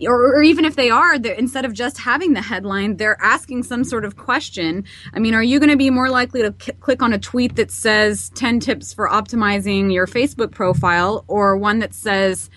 or, 0.08 0.36
or 0.36 0.44
even 0.44 0.66
if 0.66 0.76
they 0.76 0.90
are, 0.90 1.16
instead 1.16 1.66
of 1.66 1.74
just 1.74 1.98
having 1.98 2.34
the 2.34 2.42
headline, 2.42 2.98
they're 2.98 3.22
asking 3.22 3.64
some 3.64 3.84
sort 3.84 4.06
of 4.06 4.16
question. 4.16 4.86
I 5.14 5.20
mean, 5.20 5.34
are 5.34 5.44
you 5.44 5.60
going 5.60 5.70
to 5.70 5.78
be 5.78 5.90
more 5.90 6.10
likely 6.10 6.42
to 6.42 6.54
c- 6.60 6.74
click 6.74 7.02
on 7.02 7.14
a 7.14 7.20
tweet 7.20 7.56
that 7.56 7.72
says 7.72 8.30
10 8.36 8.60
tips 8.60 8.94
for 8.94 9.10
optimizing 9.10 9.94
your 9.94 10.08
Facebook 10.08 10.52
profile 10.52 11.26
or 11.28 11.58
one 11.58 11.80
that 11.80 11.94
says, 11.94 12.50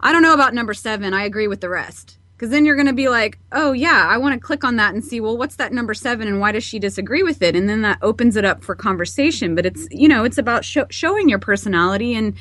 I 0.00 0.12
don't 0.12 0.22
know 0.22 0.34
about 0.34 0.54
number 0.54 0.74
seven, 0.74 1.14
I 1.14 1.24
agree 1.24 1.48
with 1.48 1.60
the 1.60 1.68
rest? 1.68 2.18
Because 2.36 2.50
then 2.50 2.64
you're 2.64 2.74
going 2.74 2.88
to 2.88 2.92
be 2.92 3.08
like, 3.08 3.38
oh, 3.52 3.70
yeah, 3.70 4.08
I 4.10 4.18
want 4.18 4.34
to 4.34 4.40
click 4.40 4.64
on 4.64 4.74
that 4.76 4.94
and 4.94 5.04
see, 5.04 5.20
well, 5.20 5.38
what's 5.38 5.56
that 5.56 5.72
number 5.72 5.94
seven 5.94 6.26
and 6.26 6.40
why 6.40 6.50
does 6.50 6.64
she 6.64 6.80
disagree 6.80 7.22
with 7.22 7.40
it? 7.40 7.54
And 7.54 7.68
then 7.68 7.82
that 7.82 7.98
opens 8.02 8.34
it 8.36 8.44
up 8.44 8.64
for 8.64 8.74
conversation. 8.74 9.54
But 9.54 9.64
it's, 9.64 9.86
you 9.92 10.08
know, 10.08 10.24
it's 10.24 10.38
about 10.38 10.64
sh- 10.64 10.78
showing 10.90 11.28
your 11.28 11.38
personality 11.38 12.14
and 12.14 12.34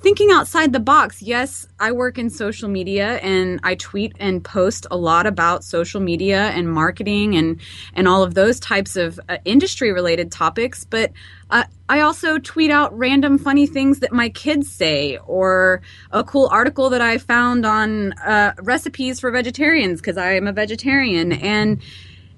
thinking 0.00 0.30
outside 0.30 0.72
the 0.72 0.80
box. 0.80 1.20
Yes, 1.20 1.66
I 1.78 1.92
work 1.92 2.18
in 2.18 2.30
social 2.30 2.68
media 2.68 3.16
and 3.18 3.60
I 3.62 3.74
tweet 3.74 4.16
and 4.18 4.42
post 4.42 4.86
a 4.90 4.96
lot 4.96 5.26
about 5.26 5.62
social 5.62 6.00
media 6.00 6.48
and 6.48 6.72
marketing 6.72 7.36
and 7.36 7.60
and 7.94 8.08
all 8.08 8.22
of 8.22 8.34
those 8.34 8.58
types 8.60 8.96
of 8.96 9.20
uh, 9.28 9.38
industry 9.44 9.92
related 9.92 10.32
topics, 10.32 10.84
but 10.84 11.12
uh, 11.50 11.64
I 11.88 12.00
also 12.00 12.38
tweet 12.38 12.70
out 12.70 12.96
random 12.96 13.36
funny 13.36 13.66
things 13.66 13.98
that 14.00 14.12
my 14.12 14.28
kids 14.28 14.70
say 14.70 15.18
or 15.26 15.82
a 16.12 16.24
cool 16.24 16.48
article 16.50 16.90
that 16.90 17.00
I 17.00 17.18
found 17.18 17.66
on 17.66 18.12
uh, 18.12 18.54
recipes 18.62 19.20
for 19.20 19.30
vegetarians 19.30 20.00
because 20.00 20.16
I 20.16 20.32
am 20.32 20.46
a 20.46 20.52
vegetarian 20.52 21.32
and 21.32 21.82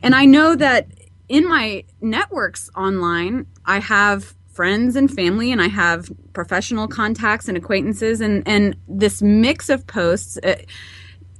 and 0.03 0.14
I 0.14 0.25
know 0.25 0.57
that 0.57 0.88
in 1.29 1.48
my 1.48 1.85
networks 2.01 2.70
online 2.75 3.46
I 3.64 3.79
have 3.79 4.35
friends 4.53 4.97
and 4.97 5.11
family 5.11 5.51
and 5.51 5.61
I 5.61 5.69
have 5.69 6.11
professional 6.33 6.87
contacts 6.88 7.49
and 7.49 7.57
acquaintances 7.57 8.21
and 8.21 8.43
and 8.47 8.77
this 8.87 9.23
mix 9.23 9.69
of 9.69 9.87
posts 9.87 10.38
uh, 10.45 10.57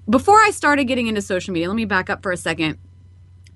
before 0.09 0.40
I 0.40 0.51
started 0.51 0.85
getting 0.85 1.07
into 1.07 1.22
social 1.22 1.53
media 1.53 1.68
let 1.68 1.77
me 1.77 1.85
back 1.85 2.11
up 2.11 2.22
for 2.22 2.33
a 2.33 2.37
second 2.37 2.79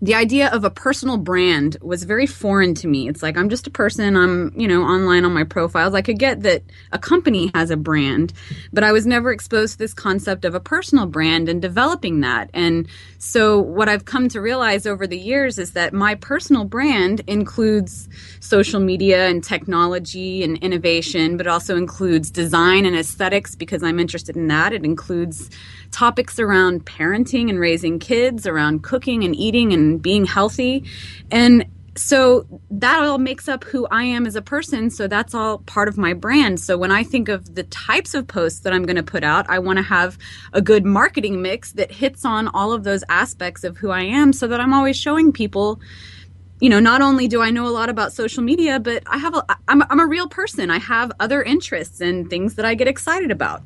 the 0.02 0.14
idea 0.14 0.50
of 0.50 0.62
a 0.62 0.70
personal 0.70 1.16
brand 1.16 1.78
was 1.80 2.02
very 2.02 2.26
foreign 2.26 2.74
to 2.74 2.86
me. 2.86 3.08
It's 3.08 3.22
like 3.22 3.38
I'm 3.38 3.48
just 3.48 3.66
a 3.66 3.70
person, 3.70 4.14
I'm, 4.14 4.52
you 4.54 4.68
know, 4.68 4.82
online 4.82 5.24
on 5.24 5.32
my 5.32 5.44
profiles. 5.44 5.94
I 5.94 6.02
could 6.02 6.18
get 6.18 6.42
that 6.42 6.62
a 6.92 6.98
company 6.98 7.50
has 7.54 7.70
a 7.70 7.78
brand, 7.78 8.34
but 8.74 8.84
I 8.84 8.92
was 8.92 9.06
never 9.06 9.32
exposed 9.32 9.72
to 9.72 9.78
this 9.78 9.94
concept 9.94 10.44
of 10.44 10.54
a 10.54 10.60
personal 10.60 11.06
brand 11.06 11.48
and 11.48 11.62
developing 11.62 12.20
that. 12.20 12.50
And 12.52 12.88
so 13.18 13.58
what 13.58 13.88
I've 13.88 14.04
come 14.04 14.28
to 14.28 14.40
realize 14.40 14.86
over 14.86 15.06
the 15.06 15.18
years 15.18 15.58
is 15.58 15.72
that 15.72 15.94
my 15.94 16.14
personal 16.14 16.64
brand 16.64 17.22
includes 17.26 18.06
social 18.40 18.80
media 18.80 19.28
and 19.28 19.42
technology 19.42 20.42
and 20.42 20.58
innovation, 20.58 21.38
but 21.38 21.46
also 21.46 21.74
includes 21.74 22.30
design 22.30 22.84
and 22.84 22.94
aesthetics 22.94 23.54
because 23.54 23.82
I'm 23.82 23.98
interested 23.98 24.36
in 24.36 24.48
that. 24.48 24.74
It 24.74 24.84
includes 24.84 25.48
topics 25.90 26.38
around 26.38 26.84
parenting 26.84 27.48
and 27.48 27.58
raising 27.58 27.98
kids, 27.98 28.46
around 28.46 28.82
cooking 28.82 29.24
and 29.24 29.34
eating 29.34 29.72
and 29.72 29.95
being 29.98 30.24
healthy. 30.24 30.84
And 31.30 31.66
so 31.96 32.46
that 32.70 33.02
all 33.02 33.18
makes 33.18 33.48
up 33.48 33.64
who 33.64 33.86
I 33.90 34.04
am 34.04 34.26
as 34.26 34.36
a 34.36 34.42
person. 34.42 34.90
So 34.90 35.08
that's 35.08 35.34
all 35.34 35.58
part 35.58 35.88
of 35.88 35.96
my 35.96 36.12
brand. 36.12 36.60
So 36.60 36.76
when 36.76 36.90
I 36.90 37.02
think 37.02 37.28
of 37.28 37.54
the 37.54 37.62
types 37.64 38.14
of 38.14 38.26
posts 38.26 38.60
that 38.60 38.72
I'm 38.72 38.84
going 38.84 38.96
to 38.96 39.02
put 39.02 39.24
out, 39.24 39.48
I 39.48 39.58
want 39.58 39.78
to 39.78 39.82
have 39.82 40.18
a 40.52 40.60
good 40.60 40.84
marketing 40.84 41.40
mix 41.40 41.72
that 41.72 41.90
hits 41.90 42.24
on 42.24 42.48
all 42.48 42.72
of 42.72 42.84
those 42.84 43.02
aspects 43.08 43.64
of 43.64 43.78
who 43.78 43.90
I 43.90 44.02
am 44.02 44.32
so 44.32 44.46
that 44.48 44.60
I'm 44.60 44.74
always 44.74 44.96
showing 44.96 45.32
people 45.32 45.80
you 46.60 46.70
know 46.70 46.80
not 46.80 47.02
only 47.02 47.28
do 47.28 47.42
i 47.42 47.50
know 47.50 47.66
a 47.66 47.68
lot 47.68 47.90
about 47.90 48.14
social 48.14 48.42
media 48.42 48.80
but 48.80 49.02
i 49.06 49.18
have 49.18 49.34
a 49.34 49.44
i'm, 49.68 49.82
I'm 49.90 50.00
a 50.00 50.06
real 50.06 50.26
person 50.26 50.70
i 50.70 50.78
have 50.78 51.12
other 51.20 51.42
interests 51.42 52.00
and 52.00 52.30
things 52.30 52.54
that 52.54 52.64
i 52.64 52.74
get 52.74 52.88
excited 52.88 53.30
about 53.30 53.62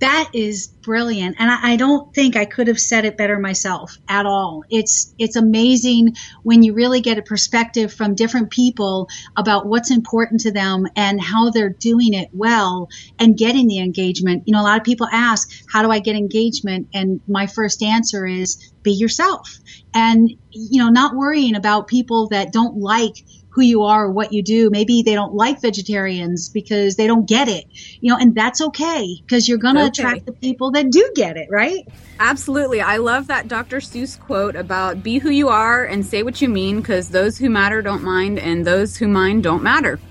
that 0.00 0.30
is 0.32 0.68
brilliant. 0.68 1.36
And 1.38 1.50
I, 1.50 1.72
I, 1.72 1.76
don't 1.76 2.12
think 2.14 2.34
i 2.34 2.46
could 2.46 2.68
have 2.68 2.80
said 2.80 3.04
it 3.04 3.18
better 3.18 3.38
myself 3.38 3.96
at 4.08 4.24
all. 4.26 4.64
It's 4.70 5.14
it's 5.18 5.36
amazing 5.36 6.16
when 6.42 6.62
you 6.62 6.72
really 6.72 7.02
get 7.02 7.18
a 7.18 7.22
perspective 7.22 7.92
from 7.92 8.14
different 8.14 8.50
people 8.50 9.08
about 9.36 9.66
what's 9.66 9.90
important 9.90 10.40
to 10.42 10.52
them 10.52 10.86
and 10.96 11.20
how 11.20 11.50
they're 11.50 11.68
doing 11.68 12.14
it 12.14 12.30
well 12.32 12.88
and 13.18 13.36
getting 13.36 13.68
the 13.68 13.78
engagement. 13.78 14.44
You 14.46 14.52
know 14.52 14.62
a 14.62 14.64
lot 14.64 14.78
of 14.78 14.84
people 14.84 15.06
ask 15.12 15.50
how 15.70 15.82
do 15.82 15.90
i 15.90 15.98
get 15.98 16.16
engagement? 16.16 16.88
And 16.94 17.20
my 17.28 17.46
first 17.46 17.82
answer 17.82 18.26
is 18.26 18.72
be 18.82 18.92
yourself. 18.92 19.58
And 19.92 20.30
you 20.50 20.82
know 20.82 20.88
not 20.88 21.14
worrying 21.14 21.56
about 21.56 21.88
people 21.88 22.28
that 22.28 22.52
don't 22.52 22.78
like 22.78 23.24
who 23.52 23.62
you 23.62 23.82
are 23.82 24.06
or 24.06 24.12
what 24.12 24.32
you 24.32 24.42
do. 24.42 24.70
Maybe 24.70 25.02
they 25.02 25.14
don't 25.14 25.34
like 25.34 25.60
vegetarians 25.60 26.50
because 26.50 26.96
they 26.96 27.06
don't 27.06 27.28
get 27.28 27.48
it, 27.48 27.64
you 28.00 28.10
know, 28.12 28.18
and 28.18 28.34
that's 28.34 28.60
okay 28.60 29.16
because 29.26 29.48
you're 29.48 29.58
going 29.58 29.76
to 29.76 29.86
Okay. 29.86 29.88
attract 29.88 30.26
the 30.26 30.32
people 30.32 30.72
that 30.72 30.90
do 30.90 31.10
get 31.14 31.36
it, 31.36 31.48
right? 31.50 31.80
Absolutely. 32.18 32.80
I 32.82 32.98
love 32.98 33.28
that 33.28 33.48
Dr. 33.48 33.78
Seuss 33.78 34.18
quote 34.18 34.54
about 34.54 35.02
be 35.02 35.18
who 35.18 35.30
you 35.30 35.48
are 35.48 35.84
and 35.84 36.04
say 36.04 36.22
what 36.22 36.40
you 36.42 36.48
mean 36.48 36.80
because 36.80 37.08
those 37.08 37.38
who 37.38 37.48
matter 37.48 37.80
don't 37.82 38.02
mind 38.04 38.38
and 38.38 38.66
those 38.66 38.96
who 38.98 39.08
mind 39.08 39.42
don't 39.42 39.62
matter. 39.62 39.98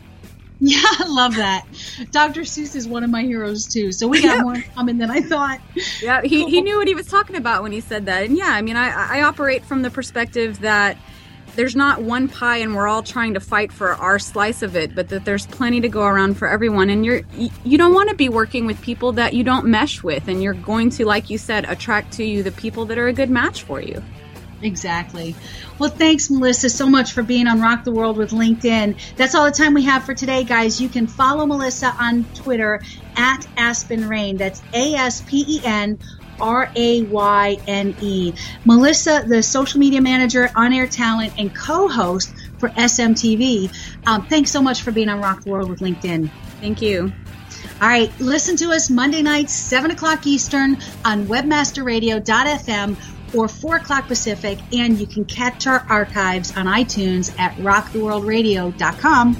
Yeah, 0.62 0.82
I 0.84 1.06
love 1.08 1.36
that. 1.38 1.64
Dr. 2.12 2.42
Seuss 2.42 2.76
is 2.76 2.86
one 2.86 3.06
of 3.06 3.10
my 3.10 3.22
heroes 3.22 3.66
too. 3.68 3.94
So 3.94 4.10
we 4.10 4.22
got 4.22 4.40
more 4.42 4.56
in 4.56 4.64
common 4.76 4.98
than 4.98 5.10
I 5.10 5.22
thought. 5.22 5.62
Yeah, 6.02 6.22
he, 6.22 6.50
he 6.50 6.60
knew 6.62 6.78
what 6.78 6.88
he 6.90 6.96
was 6.96 7.08
talking 7.08 7.38
about 7.38 7.64
when 7.64 7.72
he 7.72 7.80
said 7.80 8.08
that. 8.08 8.26
And 8.26 8.38
yeah, 8.38 8.50
I 8.50 8.62
mean, 8.62 8.76
I, 8.76 9.20
I 9.20 9.22
operate 9.22 9.64
from 9.64 9.84
the 9.84 9.90
perspective 9.90 10.60
that 10.60 10.98
there's 11.60 11.76
not 11.76 12.01
one 12.01 12.30
pie 12.30 12.60
and 12.60 12.74
we're 12.74 12.88
all 12.88 13.03
trying 13.03 13.34
to 13.34 13.41
fight 13.41 13.70
for 13.70 13.89
our 13.95 14.18
slice 14.18 14.62
of 14.62 14.78
it, 14.78 14.95
but 14.95 15.10
that 15.10 15.26
there's 15.26 15.45
plenty 15.45 15.82
to 15.82 15.89
go 15.89 16.03
around 16.03 16.36
for 16.38 16.47
everyone. 16.47 16.89
And 16.89 17.05
you're 17.05 17.24
you- 17.66 17.78
don't 17.78 17.93
want 17.93 18.07
to 18.07 18.16
be 18.16 18.30
working 18.30 18.66
with 18.66 18.82
people 18.82 19.12
that 19.12 19.34
you 19.34 19.43
don't 19.43 19.66
mesh 19.66 20.01
with, 20.01 20.30
and 20.30 20.41
you're 20.41 20.53
going 20.53 20.89
to, 20.91 21.03
like 21.03 21.30
you 21.30 21.38
said, 21.38 21.70
attract 21.70 22.14
to 22.14 22.24
you 22.24 22.43
the 22.43 22.51
people 22.53 22.86
that 22.86 22.97
are 22.97 23.10
a 23.10 23.14
good 23.14 23.30
match 23.30 23.64
for 23.64 23.82
you. 23.82 24.01
Exactly. 24.62 25.36
Well, 25.80 25.89
thanks, 25.89 26.30
Melissa, 26.30 26.70
so 26.70 26.89
much 26.89 27.12
for 27.12 27.24
being 27.24 27.47
on 27.47 27.60
Rock 27.60 27.84
the 27.84 27.91
World 27.91 28.16
with 28.16 28.32
LinkedIn. 28.32 28.95
That's 29.18 29.36
all 29.36 29.43
the 29.43 29.51
time 29.51 29.74
we 29.74 29.84
have 29.84 30.05
for 30.05 30.14
today, 30.14 30.45
guys. 30.45 30.80
You 30.80 30.88
can 30.88 31.07
follow 31.07 31.45
Melissa 31.45 31.93
on 31.99 32.24
Twitter 32.36 32.82
at 33.18 33.45
Aspen 33.57 34.07
Rayne. 34.07 34.38
That's 34.38 34.62
A 34.74 34.93
S 34.95 35.22
P 35.28 35.43
E 35.45 35.62
N 35.66 35.99
R 36.42 36.72
A 36.76 37.04
Y 37.04 37.58
N 37.68 37.96
E. 38.02 38.34
Melissa, 38.66 39.24
the 39.28 39.44
social 39.44 39.80
media 39.80 40.02
manager, 40.02 40.50
on 40.56 40.74
air 40.74 40.88
talent, 40.88 41.34
and 41.38 41.54
co 41.56 41.88
host 41.88 42.34
for 42.58 42.70
SMTV. 42.70 43.72
Um, 44.06 44.26
thanks 44.28 44.52
so 44.52 44.62
much 44.62 44.82
for 44.82 44.92
being 44.92 45.10
on 45.10 45.22
Rock 45.22 45.44
the 45.44 45.52
World 45.52 45.70
with 45.70 45.80
LinkedIn. 45.80 46.30
Thank 46.60 46.82
you. 46.82 47.12
All 47.82 47.88
right, 47.88 48.12
listen 48.20 48.58
to 48.58 48.72
us 48.72 48.90
Monday 48.90 49.22
nights, 49.22 49.54
7 49.54 49.92
o'clock 49.92 50.28
Eastern 50.28 50.78
on 51.06 51.26
webmasterradio.fm 51.28 52.98
or 53.34 53.48
4 53.48 53.76
o'clock 53.78 54.08
Pacific, 54.08 54.60
and 54.74 55.00
you 55.00 55.08
can 55.08 55.24
catch 55.26 55.66
our 55.66 55.86
archives 55.90 56.56
on 56.58 56.66
iTunes 56.66 57.38
at 57.40 57.56
rocktheworldradio.com. 57.56 59.38